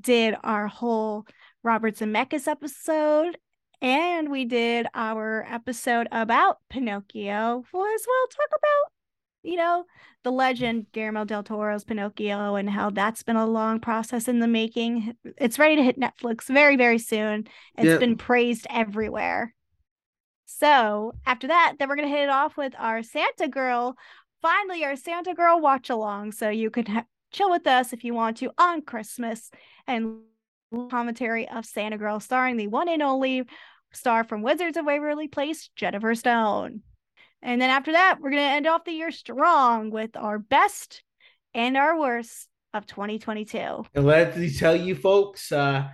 did 0.00 0.34
our 0.42 0.66
whole 0.66 1.26
Robert 1.62 1.96
Zemeckis 1.96 2.48
episode, 2.48 3.38
and 3.80 4.30
we 4.30 4.44
did 4.44 4.86
our 4.94 5.46
episode 5.48 6.08
about 6.12 6.58
Pinocchio. 6.68 7.64
We'll 7.72 7.86
as 7.94 8.04
well 8.06 8.26
talk 8.28 8.48
about, 8.48 8.92
you 9.42 9.56
know, 9.56 9.84
the 10.22 10.32
legend 10.32 10.86
Guillermo 10.92 11.24
del 11.24 11.42
Toro's 11.42 11.84
Pinocchio 11.84 12.56
and 12.56 12.68
how 12.68 12.90
that's 12.90 13.22
been 13.22 13.36
a 13.36 13.46
long 13.46 13.80
process 13.80 14.28
in 14.28 14.38
the 14.40 14.48
making. 14.48 15.16
It's 15.38 15.58
ready 15.58 15.76
to 15.76 15.82
hit 15.82 15.98
Netflix 15.98 16.44
very, 16.44 16.76
very 16.76 16.98
soon. 16.98 17.46
It's 17.78 17.86
Yeah. 17.86 17.98
been 17.98 18.16
praised 18.16 18.66
everywhere. 18.70 19.54
So 20.44 21.14
after 21.24 21.46
that, 21.48 21.74
then 21.78 21.88
we're 21.88 21.96
gonna 21.96 22.08
hit 22.08 22.24
it 22.24 22.28
off 22.28 22.56
with 22.56 22.74
our 22.78 23.02
Santa 23.02 23.48
Girl. 23.48 23.96
Finally, 24.42 24.84
our 24.84 24.96
Santa 24.96 25.34
Girl 25.34 25.60
watch 25.60 25.88
along, 25.88 26.32
so 26.32 26.48
you 26.48 26.68
can 26.68 26.84
ha- 26.86 27.06
chill 27.32 27.50
with 27.50 27.66
us 27.66 27.92
if 27.92 28.02
you 28.02 28.12
want 28.12 28.36
to 28.38 28.50
on 28.58 28.82
Christmas 28.82 29.50
and 29.86 30.18
commentary 30.90 31.48
of 31.48 31.64
Santa 31.64 31.96
Girl, 31.96 32.18
starring 32.18 32.56
the 32.56 32.66
one 32.66 32.88
and 32.88 33.02
only 33.02 33.44
star 33.92 34.24
from 34.24 34.42
Wizards 34.42 34.76
of 34.76 34.84
Waverly 34.84 35.28
Place, 35.28 35.70
Jennifer 35.76 36.14
Stone. 36.16 36.80
And 37.40 37.60
then 37.60 37.70
after 37.70 37.92
that, 37.92 38.18
we're 38.20 38.30
gonna 38.30 38.42
end 38.42 38.66
off 38.66 38.84
the 38.84 38.92
year 38.92 39.12
strong 39.12 39.90
with 39.90 40.16
our 40.16 40.40
best 40.40 41.04
and 41.54 41.76
our 41.76 41.98
worst 41.98 42.48
of 42.74 42.86
2022. 42.86 43.84
And 43.94 44.04
let 44.04 44.36
me 44.36 44.50
tell 44.52 44.74
you, 44.74 44.96
folks, 44.96 45.52
uh, 45.52 45.88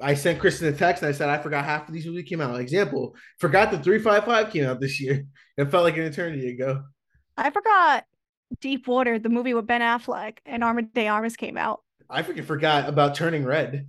I 0.00 0.14
sent 0.14 0.40
Kristin 0.40 0.68
a 0.68 0.72
text 0.72 1.02
and 1.02 1.08
I 1.08 1.12
said 1.12 1.28
I 1.28 1.38
forgot 1.38 1.64
half 1.64 1.88
of 1.88 1.94
these 1.94 2.06
movies 2.06 2.28
came 2.28 2.40
out. 2.40 2.58
Example, 2.60 3.14
forgot 3.38 3.70
the 3.70 3.78
355 3.78 4.52
came 4.52 4.64
out 4.64 4.80
this 4.80 5.00
year. 5.00 5.24
It 5.56 5.70
felt 5.70 5.84
like 5.84 5.98
an 5.98 6.04
eternity 6.04 6.48
ago. 6.48 6.84
I 7.40 7.50
forgot 7.50 8.04
Deep 8.60 8.86
Water, 8.86 9.18
the 9.18 9.28
movie 9.28 9.54
with 9.54 9.66
Ben 9.66 9.80
Affleck 9.80 10.38
and 10.44 10.62
Ana 10.62 10.82
De 10.82 11.08
Armas 11.08 11.36
came 11.36 11.56
out. 11.56 11.80
I 12.08 12.22
freaking 12.22 12.44
forgot 12.44 12.88
about 12.88 13.14
Turning 13.14 13.44
Red. 13.44 13.86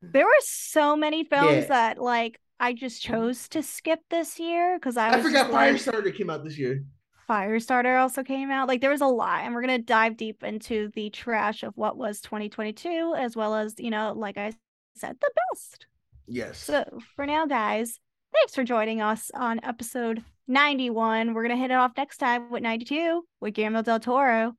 There 0.00 0.24
were 0.24 0.32
so 0.40 0.96
many 0.96 1.24
films 1.24 1.52
Yeah. 1.52 1.66
that 1.68 1.98
like 2.00 2.40
I 2.58 2.72
just 2.72 3.02
chose 3.02 3.48
to 3.50 3.62
skip 3.62 4.00
this 4.08 4.38
year 4.38 4.78
because 4.78 4.96
I 4.96 5.10
I, 5.10 5.20
forgot 5.20 5.50
just 5.50 5.52
like, 5.52 5.74
Firestarter 5.74 6.16
came 6.16 6.30
out 6.30 6.44
this 6.44 6.56
year. 6.58 6.84
Firestarter 7.28 8.00
also 8.00 8.22
came 8.22 8.50
out. 8.50 8.68
Like 8.68 8.80
there 8.80 8.90
was 8.90 9.00
a 9.00 9.06
lot, 9.06 9.40
and 9.42 9.54
we're 9.54 9.60
gonna 9.60 9.78
dive 9.78 10.16
deep 10.16 10.42
into 10.44 10.90
the 10.94 11.10
trash 11.10 11.62
of 11.62 11.76
what 11.76 11.96
was 11.98 12.20
2022, 12.20 13.14
as 13.18 13.36
well 13.36 13.54
as 13.54 13.74
you 13.78 13.90
know, 13.90 14.14
like 14.16 14.38
I 14.38 14.52
said, 14.94 15.16
the 15.20 15.30
best. 15.52 15.86
Yes. 16.26 16.58
So 16.58 16.84
for 17.16 17.26
now, 17.26 17.46
guys, 17.46 17.98
thanks 18.32 18.54
for 18.54 18.64
joining 18.64 19.00
us 19.02 19.30
on 19.34 19.60
episode 19.64 20.22
91. 20.48 21.34
We're 21.34 21.42
gonna 21.42 21.56
hit 21.56 21.70
it 21.70 21.74
off 21.74 21.92
next 21.96 22.18
time 22.18 22.50
with 22.50 22.62
92 22.62 23.24
with 23.40 23.54
Guillermo 23.54 23.82
del 23.82 24.00
Toro, 24.00 24.52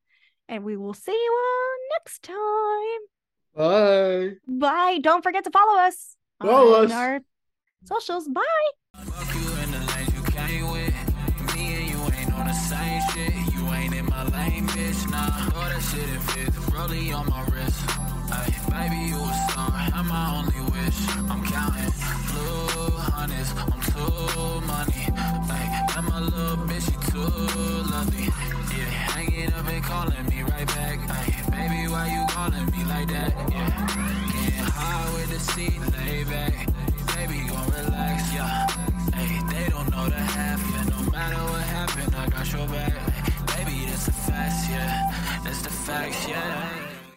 and 0.49 0.63
we 0.63 0.75
will 0.77 0.93
see 0.93 1.11
you 1.11 1.41
all 1.43 1.97
next 1.99 2.23
time. 2.23 3.01
Bye. 3.55 4.35
Bye. 4.47 4.99
Don't 5.01 5.23
forget 5.23 5.43
to 5.45 5.51
follow 5.51 5.79
us 5.79 6.15
Follow 6.41 6.79
on 6.79 6.85
us. 6.85 6.91
our 6.91 7.19
socials. 7.85 8.27
Bye. 8.27 8.43
Fuck 8.95 9.33
you 9.35 9.63
in 9.63 9.71
the 9.71 9.79
lanes 9.79 10.13
you 10.15 10.23
came 10.31 10.71
with. 10.71 10.93
Me 11.55 11.75
and 11.75 11.89
you 11.89 11.97
ain't 12.19 12.33
on 12.33 12.47
the 12.47 12.53
same 12.53 13.01
shit. 13.13 13.33
You 13.55 13.65
ain't 13.73 13.95
in 13.95 14.05
my 14.05 14.23
lane, 14.29 14.67
bitch. 14.67 15.09
Nah, 15.09 15.49
throw 15.49 15.61
that 15.61 15.81
shit 15.81 16.07
in 16.09 16.19
fifth. 16.19 16.55
Rollie 16.71 17.15
on 17.15 17.27
my 17.29 17.43
wrist. 17.45 17.79
Ay, 18.29 18.53
baby, 18.69 19.09
you 19.09 19.15
a 19.17 19.33
star. 19.49 19.71
I'm 19.73 20.07
my 20.07 20.37
only 20.37 20.71
wish. 20.71 20.99
I'm 21.31 21.43
counting 21.45 21.93
blue 22.29 22.86
hundreds. 23.27 23.51
I'm 23.57 23.81
too 23.81 24.61
money. 24.65 25.07
Ay, 25.49 25.87
and 25.97 26.07
my 26.07 26.19
little 26.19 26.57
bitch, 26.65 26.85
she 26.85 27.11
too 27.11 27.91
lovely. 27.91 28.25
Yeah, 28.77 28.85
hanging 28.85 29.53
up 29.53 29.67
and 29.67 29.83
calling 29.83 30.25
me 30.27 30.43
right 30.43 30.67
back. 30.67 30.99
Ay, 31.09 31.43
baby, 31.51 31.91
why 31.91 32.07
you 32.07 32.25
calling 32.29 32.65
me 32.65 32.83
like 32.85 33.07
that? 33.09 33.33
Yeah, 33.51 34.31
getting 34.33 34.63
high 34.63 35.13
with 35.13 35.29
the 35.29 35.39
seat 35.39 35.79
laid 35.97 36.27
back. 36.27 36.53
Baby, 37.15 37.47
gon' 37.47 37.69
relax, 37.71 38.33
yeah. 38.33 38.67
Hey, 39.13 39.41
they 39.49 39.69
don't 39.69 39.89
know 39.91 40.07
the 40.07 40.15
half, 40.15 40.61
yeah. 40.71 40.83
No 40.89 41.11
matter 41.11 41.41
what 41.51 41.63
happened, 41.63 42.15
I 42.15 42.29
got 42.29 42.51
your 42.51 42.67
back. 42.67 42.93
Baby, 43.57 43.85
that's 43.87 44.05
the 44.05 44.11
facts, 44.11 44.69
yeah. 44.69 45.11
That's 45.43 45.61
the 45.61 45.69
facts, 45.69 46.27
yeah. 46.27 46.86